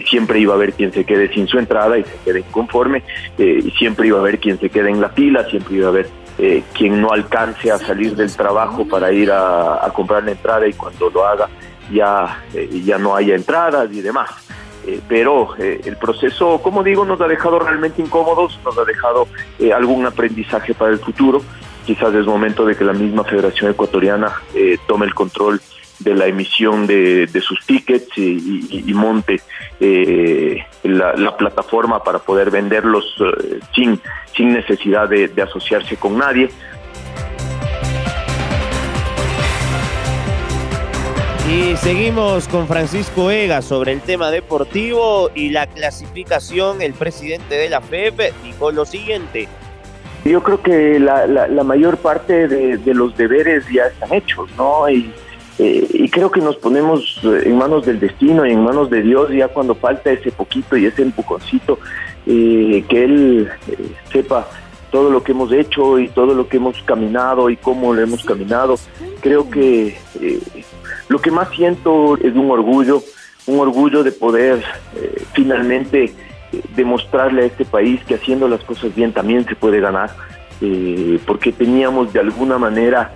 siempre 0.09 0.39
iba 0.39 0.53
a 0.53 0.55
haber 0.55 0.73
quien 0.73 0.91
se 0.91 1.05
quede 1.05 1.31
sin 1.33 1.47
su 1.47 1.59
entrada 1.59 1.97
y 1.97 2.03
se 2.03 2.17
quede 2.23 2.39
inconforme, 2.39 3.03
y 3.37 3.69
siempre 3.71 4.07
iba 4.07 4.17
a 4.17 4.21
haber 4.21 4.39
quien 4.39 4.59
se 4.59 4.69
quede 4.69 4.89
en 4.89 5.01
la 5.01 5.09
fila, 5.09 5.45
siempre 5.49 5.75
iba 5.75 5.87
a 5.87 5.89
haber 5.89 6.25
eh, 6.37 6.63
quien 6.73 6.99
no 6.99 7.11
alcance 7.13 7.71
a 7.71 7.77
salir 7.77 8.13
del 8.13 8.35
trabajo 8.35 8.85
para 8.85 9.09
ir 9.09 9.31
a, 9.31 9.89
comprar 9.93 10.21
la 10.25 10.31
entrada 10.31 10.67
y 10.67 10.73
cuando 10.73 11.09
lo 11.09 11.25
haga 11.25 11.47
ya, 11.91 12.43
eh, 12.53 12.81
ya 12.83 12.97
no 12.97 13.15
haya 13.15 13.35
entradas 13.35 13.91
y 13.91 14.01
demás. 14.01 14.29
Eh, 14.85 14.99
pero 15.07 15.55
el 15.57 15.97
proceso, 15.97 16.61
como 16.61 16.83
digo, 16.83 17.05
nos 17.05 17.19
ha 17.19 17.27
dejado 17.27 17.57
realmente 17.57 18.01
incómodos, 18.01 18.59
nos 18.63 18.77
ha 18.77 18.85
dejado 18.85 19.27
algún 19.75 20.05
aprendizaje 20.05 20.75
para 20.75 20.91
el 20.91 20.99
futuro. 20.99 21.41
Quizás 21.85 22.13
es 22.13 22.25
momento 22.25 22.65
de 22.65 22.75
que 22.75 22.83
la 22.83 22.93
misma 22.93 23.23
Federación 23.23 23.71
Ecuatoriana 23.71 24.31
tome 24.87 25.05
el 25.05 25.15
control 25.15 25.59
de 25.99 26.13
la 26.13 26.27
emisión 26.27 26.85
de, 26.85 27.41
sus 27.41 27.65
tickets 27.65 28.15
y, 28.17 28.91
monte 28.93 29.41
la, 30.83 31.37
plataforma 31.37 32.03
para 32.03 32.19
poder 32.19 32.51
venderlos 32.51 33.15
sin 33.73 33.99
sin 34.35 34.53
necesidad 34.53 35.09
de, 35.09 35.31
asociarse 35.41 35.97
con 35.97 36.17
nadie. 36.17 36.49
Y 41.47 41.75
seguimos 41.77 42.47
con 42.47 42.67
Francisco 42.67 43.29
Ega 43.29 43.61
sobre 43.61 43.91
el 43.91 44.01
tema 44.01 44.31
deportivo 44.31 45.29
y 45.35 45.49
la 45.49 45.67
clasificación. 45.67 46.81
El 46.81 46.93
presidente 46.93 47.53
de 47.53 47.69
la 47.69 47.81
FEP 47.81 48.33
dijo 48.43 48.71
lo 48.71 48.83
siguiente. 48.83 49.47
Yo 50.23 50.41
creo 50.41 50.63
que 50.63 50.99
la, 50.99 51.63
mayor 51.63 51.97
parte 51.97 52.47
de, 52.47 52.93
los 52.95 53.15
deberes 53.15 53.63
ya 53.71 53.83
están 53.83 54.11
hechos, 54.11 54.49
¿no? 54.57 54.89
Y, 54.89 55.13
eh, 55.59 56.09
creo 56.11 56.31
que 56.31 56.41
nos 56.41 56.57
ponemos 56.57 57.21
en 57.23 57.57
manos 57.57 57.85
del 57.85 57.99
destino 57.99 58.45
y 58.45 58.51
en 58.51 58.63
manos 58.63 58.89
de 58.89 59.03
Dios 59.03 59.29
ya 59.31 59.47
cuando 59.47 59.75
falta 59.75 60.11
ese 60.11 60.31
poquito 60.31 60.75
y 60.75 60.85
ese 60.85 61.03
empujoncito 61.03 61.79
eh, 62.25 62.83
que 62.89 63.05
él 63.05 63.49
eh, 63.67 63.77
sepa 64.11 64.47
todo 64.95 65.09
lo 65.09 65.23
que 65.23 65.33
hemos 65.33 65.51
hecho 65.51 65.99
y 65.99 66.07
todo 66.07 66.33
lo 66.33 66.47
que 66.47 66.57
hemos 66.57 66.81
caminado 66.83 67.49
y 67.49 67.57
cómo 67.57 67.93
lo 67.93 68.01
hemos 68.01 68.23
caminado. 68.23 68.75
Creo 69.19 69.49
que 69.49 69.97
eh, 70.21 70.39
lo 71.07 71.19
que 71.19 71.31
más 71.31 71.49
siento 71.49 72.17
es 72.17 72.33
un 72.33 72.49
orgullo, 72.49 73.03
un 73.47 73.59
orgullo 73.59 74.03
de 74.03 74.11
poder 74.11 74.63
finalmente 75.33 76.13
demostrarle 76.75 77.43
a 77.43 77.45
este 77.45 77.65
país 77.65 78.01
que 78.05 78.15
haciendo 78.15 78.47
las 78.47 78.63
cosas 78.63 78.95
bien 78.95 79.13
también 79.13 79.45
se 79.45 79.55
puede 79.55 79.79
ganar, 79.79 80.15
porque 81.27 81.51
teníamos 81.51 82.11
de 82.11 82.21
alguna 82.21 82.57
manera 82.57 83.13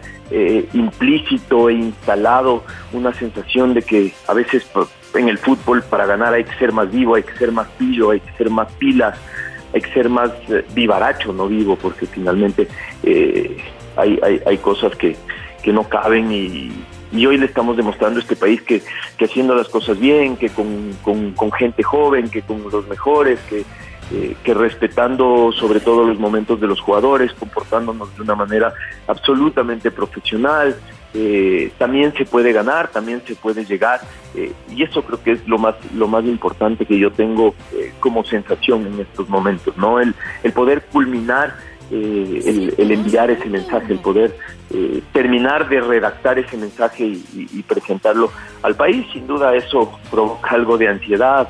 implícito 0.74 1.70
e 1.70 1.74
instalado 1.74 2.64
una 2.94 3.12
sensación 3.14 3.74
de 3.74 3.82
que 3.82 4.14
a 4.28 4.34
veces 4.34 4.68
en 5.16 5.30
el 5.30 5.38
fútbol 5.38 5.84
para 5.84 6.06
ganar 6.06 6.34
hay 6.34 6.44
que 6.44 6.56
ser 6.58 6.72
más 6.72 6.92
vivo, 6.92 7.16
hay 7.16 7.24
que 7.24 7.36
ser 7.38 7.52
más 7.52 7.68
pillo, 7.78 8.12
hay 8.12 8.20
que 8.20 8.32
ser 8.34 8.50
más 8.50 8.72
pilas, 8.74 9.18
hay 9.74 9.82
que 9.82 9.94
ser 9.94 10.10
más 10.10 10.32
eh, 10.50 10.66
vivaracho, 10.74 11.34
no 11.34 11.48
vivo, 11.48 11.76
porque 11.76 12.06
finalmente 12.06 12.68
eh, 13.04 13.58
hay, 13.96 14.20
hay, 14.24 14.42
hay, 14.46 14.58
cosas 14.58 14.96
que, 14.96 15.16
que 15.64 15.74
no 15.74 15.84
caben 15.84 16.32
y, 16.32 16.72
y, 17.12 17.26
hoy 17.26 17.38
le 17.38 17.46
estamos 17.46 17.78
demostrando 17.78 18.20
a 18.20 18.22
este 18.22 18.36
país 18.36 18.62
que, 18.62 18.82
que 19.18 19.26
haciendo 19.26 19.56
las 19.56 19.70
cosas 19.70 20.00
bien, 20.00 20.38
que 20.38 20.50
con, 20.50 20.94
con, 21.04 21.52
gente 21.52 21.84
joven, 21.84 22.30
que 22.30 22.42
con 22.42 22.64
los 22.72 22.88
mejores, 22.88 23.40
que, 23.50 23.66
eh, 24.12 24.36
que 24.44 24.54
respetando 24.54 25.52
sobre 25.52 25.80
todo 25.80 26.06
los 26.06 26.20
momentos 26.20 26.60
de 26.60 26.68
los 26.68 26.80
jugadores, 26.80 27.34
comportándonos 27.34 28.16
de 28.16 28.22
una 28.22 28.36
manera 28.36 28.74
absolutamente 29.08 29.92
profesional, 29.92 30.76
eh, 31.14 31.72
también 31.80 32.14
se 32.14 32.26
puede 32.26 32.54
ganar, 32.54 32.90
también 32.90 33.24
se 33.26 33.34
puede 33.36 33.66
llegar 33.66 34.00
eh, 34.36 34.54
y 34.70 34.84
eso 34.84 35.02
creo 35.02 35.24
que 35.24 35.32
es 35.32 35.48
lo 35.48 35.58
más 35.58 35.74
lo 35.96 36.08
más 36.08 36.24
importante 36.26 36.86
que 36.86 37.00
yo 37.00 37.12
tengo 37.12 37.56
eh, 37.74 37.92
como 38.00 38.24
sensación 38.24 38.86
en 38.86 39.00
estos 39.00 39.28
momentos, 39.28 39.76
no 39.76 40.00
el, 40.00 40.14
el 40.44 40.54
poder 40.54 40.84
culminar, 40.84 41.56
el, 41.92 42.92
enviar 42.92 43.32
ese 43.32 43.48
mensaje, 43.48 43.94
el 43.94 44.00
poder 44.00 44.36
terminar 45.12 45.68
de 45.70 45.82
redactar 45.82 46.38
ese 46.38 46.58
mensaje 46.58 47.04
y, 47.06 47.64
presentarlo 47.64 48.32
al 48.62 48.76
país, 48.76 49.06
sin 49.12 49.28
duda 49.28 49.56
eso 49.56 49.92
provoca 50.12 50.52
algo 50.52 50.78
de 50.78 50.88
ansiedad, 50.88 51.50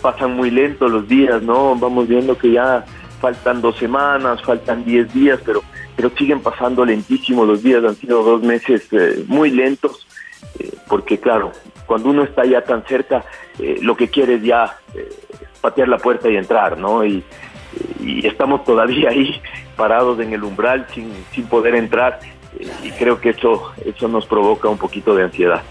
pasan 0.00 0.36
muy 0.36 0.50
lento 0.50 0.88
los 0.88 1.06
días, 1.06 1.42
no 1.42 1.74
vamos 1.76 2.08
viendo 2.08 2.36
que 2.38 2.52
ya 2.52 2.84
faltan 3.20 3.60
dos 3.60 3.76
semanas, 3.76 4.42
faltan 4.42 4.84
diez 4.84 5.12
días, 5.12 5.40
pero 5.44 5.62
pero 5.96 6.10
siguen 6.10 6.40
pasando 6.40 6.84
lentísimo 6.84 7.44
los 7.44 7.62
días, 7.62 7.84
han 7.84 7.96
sido 7.96 8.22
dos 8.22 8.42
meses 8.42 8.86
eh, 8.92 9.24
muy 9.26 9.50
lentos, 9.50 10.06
eh, 10.58 10.70
porque 10.88 11.18
claro, 11.18 11.52
cuando 11.86 12.10
uno 12.10 12.24
está 12.24 12.44
ya 12.44 12.62
tan 12.62 12.84
cerca, 12.86 13.24
eh, 13.58 13.78
lo 13.80 13.96
que 13.96 14.08
quiere 14.08 14.34
es 14.34 14.42
ya 14.42 14.76
patear 15.60 15.88
la 15.88 15.98
puerta 15.98 16.28
y 16.28 16.36
entrar, 16.36 16.78
¿no? 16.78 17.04
Y, 17.04 17.22
y 18.00 18.26
estamos 18.26 18.64
todavía 18.64 19.10
ahí 19.10 19.40
parados 19.76 20.20
en 20.20 20.32
el 20.32 20.44
umbral 20.44 20.86
sin, 20.92 21.12
sin 21.32 21.46
poder 21.46 21.74
entrar 21.74 22.20
y 22.82 22.90
creo 22.92 23.20
que 23.20 23.30
eso, 23.30 23.72
eso 23.84 24.08
nos 24.08 24.26
provoca 24.26 24.68
un 24.68 24.78
poquito 24.78 25.14
de 25.14 25.24
ansiedad. 25.24 25.62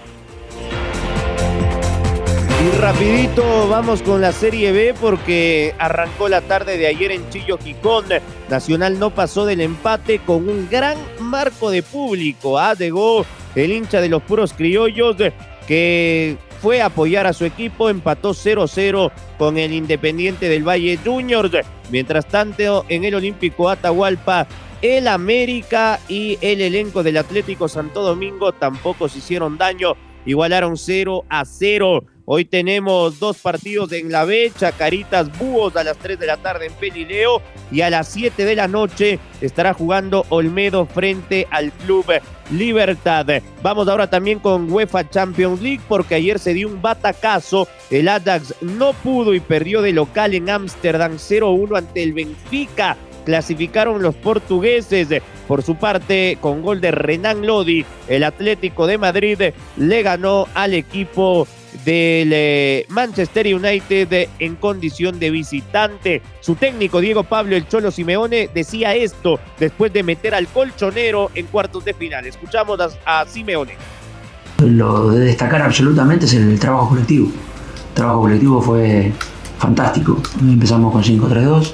Y 2.63 2.77
rapidito 2.77 3.67
vamos 3.67 4.01
con 4.01 4.21
la 4.21 4.31
Serie 4.31 4.71
B 4.71 4.93
porque 4.99 5.75
arrancó 5.79 6.29
la 6.29 6.41
tarde 6.41 6.77
de 6.77 6.87
ayer 6.87 7.11
en 7.11 7.29
Chillo 7.29 7.57
Gijón. 7.57 8.05
Nacional 8.49 8.99
no 8.99 9.09
pasó 9.09 9.45
del 9.45 9.59
empate 9.59 10.19
con 10.19 10.47
un 10.47 10.69
gran 10.69 10.97
marco 11.19 11.71
de 11.71 11.83
público. 11.83 12.57
Ah, 12.57 12.73
llegó 12.73 13.25
el 13.55 13.73
hincha 13.73 13.99
de 13.99 14.07
los 14.07 14.23
puros 14.23 14.53
criollos 14.53 15.17
que 15.67 16.37
fue 16.63 16.81
a 16.81 16.85
apoyar 16.85 17.27
a 17.27 17.33
su 17.33 17.43
equipo, 17.43 17.89
empató 17.89 18.29
0-0 18.29 19.11
con 19.37 19.57
el 19.57 19.73
Independiente 19.73 20.47
del 20.47 20.65
Valle 20.65 20.97
Juniors. 21.03 21.51
Mientras 21.91 22.25
tanto, 22.25 22.85
en 22.87 23.03
el 23.03 23.15
Olímpico 23.15 23.67
Atahualpa, 23.67 24.47
el 24.81 25.09
América 25.09 25.99
y 26.07 26.37
el 26.39 26.61
elenco 26.61 27.03
del 27.03 27.17
Atlético 27.17 27.67
Santo 27.67 28.01
Domingo 28.01 28.53
tampoco 28.53 29.09
se 29.09 29.17
hicieron 29.17 29.57
daño, 29.57 29.97
igualaron 30.25 30.77
0 30.77 31.25
a 31.27 31.43
0. 31.43 32.05
Hoy 32.25 32.45
tenemos 32.45 33.19
dos 33.19 33.37
partidos 33.39 33.91
en 33.91 34.09
la 34.09 34.23
B, 34.23 34.49
Chacaritas 34.57 35.37
Búhos 35.37 35.75
a 35.75 35.83
las 35.83 35.97
3 35.97 36.17
de 36.17 36.25
la 36.25 36.37
tarde 36.37 36.67
en 36.67 36.73
Pelileo 36.73 37.41
y 37.69 37.81
a 37.81 37.89
las 37.89 38.07
7 38.07 38.45
de 38.45 38.55
la 38.55 38.69
noche 38.69 39.19
estará 39.41 39.73
jugando 39.73 40.25
Olmedo 40.29 40.85
frente 40.85 41.47
al 41.51 41.73
Club 41.73 42.05
Libertad. 42.49 43.25
Vamos 43.61 43.89
ahora 43.89 44.09
también 44.09 44.39
con 44.39 44.71
UEFA 44.71 45.09
Champions 45.09 45.61
League 45.61 45.81
porque 45.89 46.15
ayer 46.15 46.39
se 46.39 46.53
dio 46.53 46.69
un 46.69 46.81
batacazo. 46.81 47.67
El 47.89 48.07
Ajax 48.07 48.55
no 48.61 48.93
pudo 48.93 49.33
y 49.33 49.41
perdió 49.41 49.81
de 49.81 49.91
local 49.91 50.33
en 50.33 50.49
Ámsterdam 50.49 51.17
0-1 51.17 51.77
ante 51.77 52.03
el 52.03 52.13
Benfica. 52.13 52.95
Clasificaron 53.25 54.01
los 54.01 54.15
portugueses. 54.15 55.09
Por 55.45 55.61
su 55.61 55.75
parte, 55.75 56.37
con 56.39 56.61
gol 56.61 56.79
de 56.79 56.91
Renan 56.91 57.45
Lodi, 57.45 57.85
el 58.07 58.23
Atlético 58.23 58.87
de 58.87 58.97
Madrid 58.97 59.41
le 59.75 60.03
ganó 60.03 60.47
al 60.53 60.73
equipo 60.73 61.47
del 61.85 62.31
eh, 62.33 62.85
Manchester 62.89 63.53
United 63.53 64.29
en 64.39 64.55
condición 64.55 65.19
de 65.19 65.31
visitante. 65.31 66.21
Su 66.39 66.55
técnico 66.55 67.01
Diego 67.01 67.23
Pablo 67.23 67.55
El 67.55 67.67
Cholo 67.67 67.91
Simeone 67.91 68.49
decía 68.53 68.95
esto 68.95 69.39
después 69.59 69.91
de 69.91 70.03
meter 70.03 70.35
al 70.35 70.47
colchonero 70.47 71.31
en 71.35 71.47
cuartos 71.47 71.85
de 71.85 71.93
final. 71.93 72.25
Escuchamos 72.25 72.79
a, 73.05 73.25
Simeone. 73.25 73.73
Lo 74.59 75.09
de 75.09 75.25
destacar 75.25 75.61
absolutamente 75.61 76.25
es 76.25 76.33
el 76.33 76.59
trabajo 76.59 76.89
colectivo. 76.89 77.27
El 77.27 77.93
trabajo 77.93 78.21
colectivo 78.21 78.61
fue 78.61 79.11
fantástico. 79.57 80.21
Empezamos 80.41 80.91
con 80.91 81.03
5-3-2. 81.03 81.73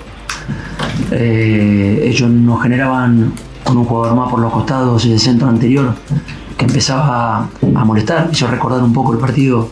Eh, 1.11 2.03
ellos 2.05 2.29
nos 2.29 2.61
generaban 2.61 3.33
con 3.63 3.77
un 3.77 3.85
jugador 3.85 4.15
más 4.15 4.29
por 4.29 4.39
los 4.39 4.51
costados 4.51 5.05
y 5.05 5.13
el 5.13 5.19
centro 5.19 5.47
anterior 5.47 5.93
que 6.57 6.65
empezaba 6.65 7.49
a 7.75 7.85
molestar. 7.85 8.29
Hizo 8.31 8.47
recordar 8.47 8.81
un 8.83 8.93
poco 8.93 9.13
el 9.13 9.19
partido 9.19 9.69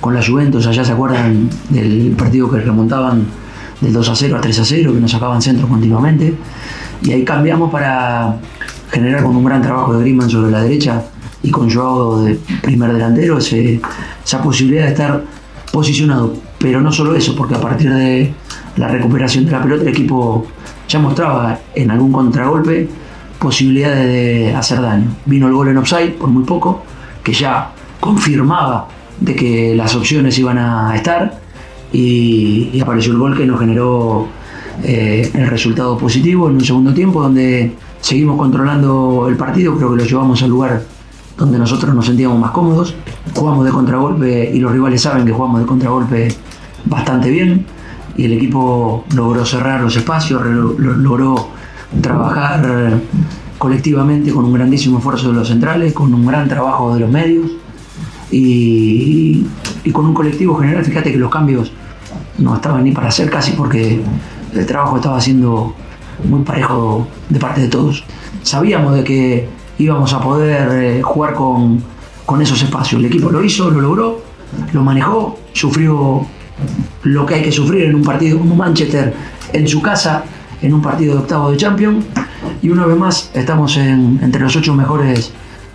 con 0.00 0.14
la 0.14 0.24
Juventus, 0.24 0.66
allá 0.66 0.84
se 0.84 0.92
acuerdan 0.92 1.48
del 1.68 2.14
partido 2.16 2.50
que 2.50 2.58
remontaban 2.58 3.26
del 3.80 3.92
2 3.92 4.08
a 4.08 4.14
0 4.14 4.36
a 4.36 4.40
3 4.40 4.58
a 4.58 4.64
0, 4.64 4.92
que 4.94 5.00
nos 5.00 5.10
sacaban 5.10 5.42
centro 5.42 5.68
continuamente. 5.68 6.34
Y 7.02 7.12
ahí 7.12 7.24
cambiamos 7.24 7.70
para 7.70 8.36
generar 8.90 9.22
con 9.22 9.36
un 9.36 9.44
gran 9.44 9.62
trabajo 9.62 9.94
de 9.94 10.00
Griezmann 10.00 10.28
sobre 10.28 10.50
la 10.50 10.62
derecha 10.62 11.02
y 11.42 11.50
con 11.50 11.70
Joao 11.70 12.22
de 12.22 12.34
primer 12.62 12.92
delantero 12.92 13.38
esa 13.38 14.42
posibilidad 14.42 14.84
de 14.84 14.90
estar 14.90 15.24
posicionado. 15.72 16.34
Pero 16.58 16.80
no 16.80 16.92
solo 16.92 17.14
eso, 17.14 17.34
porque 17.34 17.54
a 17.54 17.60
partir 17.60 17.92
de 17.92 18.34
la 18.76 18.88
recuperación 18.88 19.46
de 19.46 19.52
la 19.52 19.62
pelota 19.62 19.82
el 19.82 19.88
equipo 19.88 20.46
ya 20.88 20.98
mostraba 20.98 21.58
en 21.74 21.90
algún 21.90 22.12
contragolpe 22.12 22.88
posibilidades 23.38 24.06
de 24.06 24.54
hacer 24.54 24.82
daño. 24.82 25.08
Vino 25.24 25.46
el 25.46 25.54
gol 25.54 25.68
en 25.68 25.78
offside 25.78 26.12
por 26.18 26.28
muy 26.28 26.44
poco, 26.44 26.82
que 27.22 27.32
ya 27.32 27.70
confirmaba 27.98 28.88
de 29.20 29.36
que 29.36 29.74
las 29.74 29.94
opciones 29.94 30.38
iban 30.38 30.58
a 30.58 30.96
estar 30.96 31.40
y, 31.92 32.80
apareció 32.80 33.12
el 33.12 33.18
gol 33.18 33.36
que 33.36 33.46
nos 33.46 33.60
generó 33.60 34.28
eh, 34.82 35.30
el 35.34 35.46
resultado 35.48 35.98
positivo 35.98 36.48
en 36.48 36.54
un 36.54 36.64
segundo 36.64 36.94
tiempo 36.94 37.22
donde 37.22 37.74
seguimos 38.00 38.38
controlando 38.38 39.26
el 39.28 39.36
partido, 39.36 39.76
creo 39.76 39.90
que 39.90 39.96
lo 39.96 40.04
llevamos 40.04 40.42
al 40.42 40.50
lugar 40.50 40.82
donde 41.36 41.58
nosotros 41.58 41.94
nos 41.94 42.06
sentíamos 42.06 42.38
más 42.38 42.50
cómodos, 42.50 42.94
jugamos 43.34 43.64
de 43.64 43.70
contragolpe 43.70 44.50
y 44.52 44.58
los 44.58 44.72
rivales 44.72 45.02
saben 45.02 45.24
que 45.26 45.32
jugamos 45.32 45.60
de 45.60 45.66
contragolpe 45.66 46.28
bastante 46.86 47.30
bien 47.30 47.66
y 48.16 48.24
el 48.24 48.32
equipo 48.32 49.04
logró 49.14 49.44
cerrar 49.44 49.80
los 49.80 49.96
espacios, 49.96 50.42
logró 50.44 51.48
trabajar 52.00 53.00
colectivamente 53.58 54.32
con 54.32 54.44
un 54.44 54.52
grandísimo 54.52 54.98
esfuerzo 54.98 55.28
de 55.28 55.34
los 55.34 55.48
centrales, 55.48 55.92
con 55.92 56.12
un 56.12 56.26
gran 56.26 56.48
trabajo 56.48 56.94
de 56.94 57.00
los 57.00 57.10
medios 57.10 57.50
y, 58.30 59.46
con 59.92 60.06
un 60.06 60.14
colectivo 60.14 60.56
general, 60.56 60.84
fíjate 60.84 61.12
que 61.12 61.18
los 61.18 61.30
cambios 61.30 61.72
no 62.38 62.54
estaban 62.54 62.84
ni 62.84 62.92
para 62.92 63.08
hacer 63.08 63.28
casi 63.28 63.52
porque 63.52 64.00
el 64.54 64.66
trabajo 64.66 64.96
estaba 64.96 65.20
siendo 65.20 65.74
muy 66.28 66.42
parejo 66.42 67.06
de 67.28 67.38
parte 67.38 67.62
de 67.62 67.68
todos. 67.68 68.04
Sabíamos 68.42 68.94
de 68.94 69.04
que 69.04 69.48
íbamos 69.78 70.12
a 70.12 70.20
poder 70.20 70.68
eh, 70.72 71.02
jugar 71.02 71.34
con, 71.34 71.82
con 72.26 72.40
esos 72.40 72.62
espacios. 72.62 73.00
El 73.00 73.06
equipo 73.06 73.30
lo 73.30 73.42
hizo, 73.42 73.70
lo 73.70 73.80
logró, 73.80 74.22
lo 74.72 74.82
manejó, 74.82 75.38
sufrió 75.52 76.26
lo 77.02 77.26
que 77.26 77.34
hay 77.34 77.42
que 77.42 77.52
sufrir 77.52 77.84
en 77.84 77.94
un 77.94 78.02
partido 78.02 78.38
como 78.38 78.54
Manchester 78.54 79.14
en 79.52 79.66
su 79.66 79.80
casa, 79.82 80.24
en 80.62 80.74
un 80.74 80.82
partido 80.82 81.14
de 81.14 81.20
octavo 81.20 81.50
de 81.50 81.56
Champions. 81.56 82.04
Y 82.62 82.68
una 82.68 82.86
vez 82.86 82.96
más 82.96 83.30
estamos 83.34 83.76
entre 83.76 84.42
los 84.42 84.54
ocho 84.56 84.74
mejores 84.74 85.32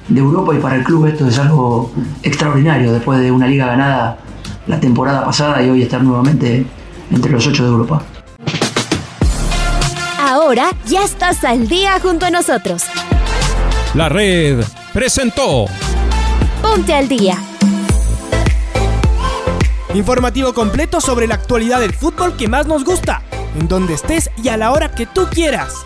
de 0.07 0.19
Europa 0.19 0.53
y 0.55 0.59
para 0.59 0.75
el 0.75 0.83
club 0.83 1.07
esto 1.07 1.27
es 1.27 1.37
algo 1.39 1.91
extraordinario 2.21 2.93
después 2.93 3.19
de 3.19 3.31
una 3.31 3.47
liga 3.47 3.65
ganada 3.65 4.17
la 4.67 4.79
temporada 4.79 5.25
pasada 5.25 5.61
y 5.61 5.69
hoy 5.69 5.81
estar 5.83 6.03
nuevamente 6.03 6.65
entre 7.11 7.31
los 7.31 7.45
ocho 7.47 7.63
de 7.63 7.69
Europa. 7.69 8.01
Ahora 10.19 10.71
ya 10.85 11.03
estás 11.03 11.43
al 11.43 11.67
día 11.67 11.99
junto 12.01 12.25
a 12.25 12.31
nosotros. 12.31 12.83
La 13.93 14.09
red 14.09 14.63
presentó 14.93 15.65
Ponte 16.61 16.93
al 16.93 17.07
día. 17.07 17.37
Informativo 19.93 20.53
completo 20.53 20.99
sobre 20.99 21.27
la 21.27 21.35
actualidad 21.35 21.79
del 21.79 21.93
fútbol 21.93 22.35
que 22.35 22.47
más 22.47 22.67
nos 22.67 22.83
gusta, 22.83 23.21
en 23.57 23.67
donde 23.67 23.93
estés 23.93 24.29
y 24.43 24.49
a 24.49 24.57
la 24.57 24.71
hora 24.71 24.91
que 24.91 25.05
tú 25.05 25.27
quieras. 25.31 25.85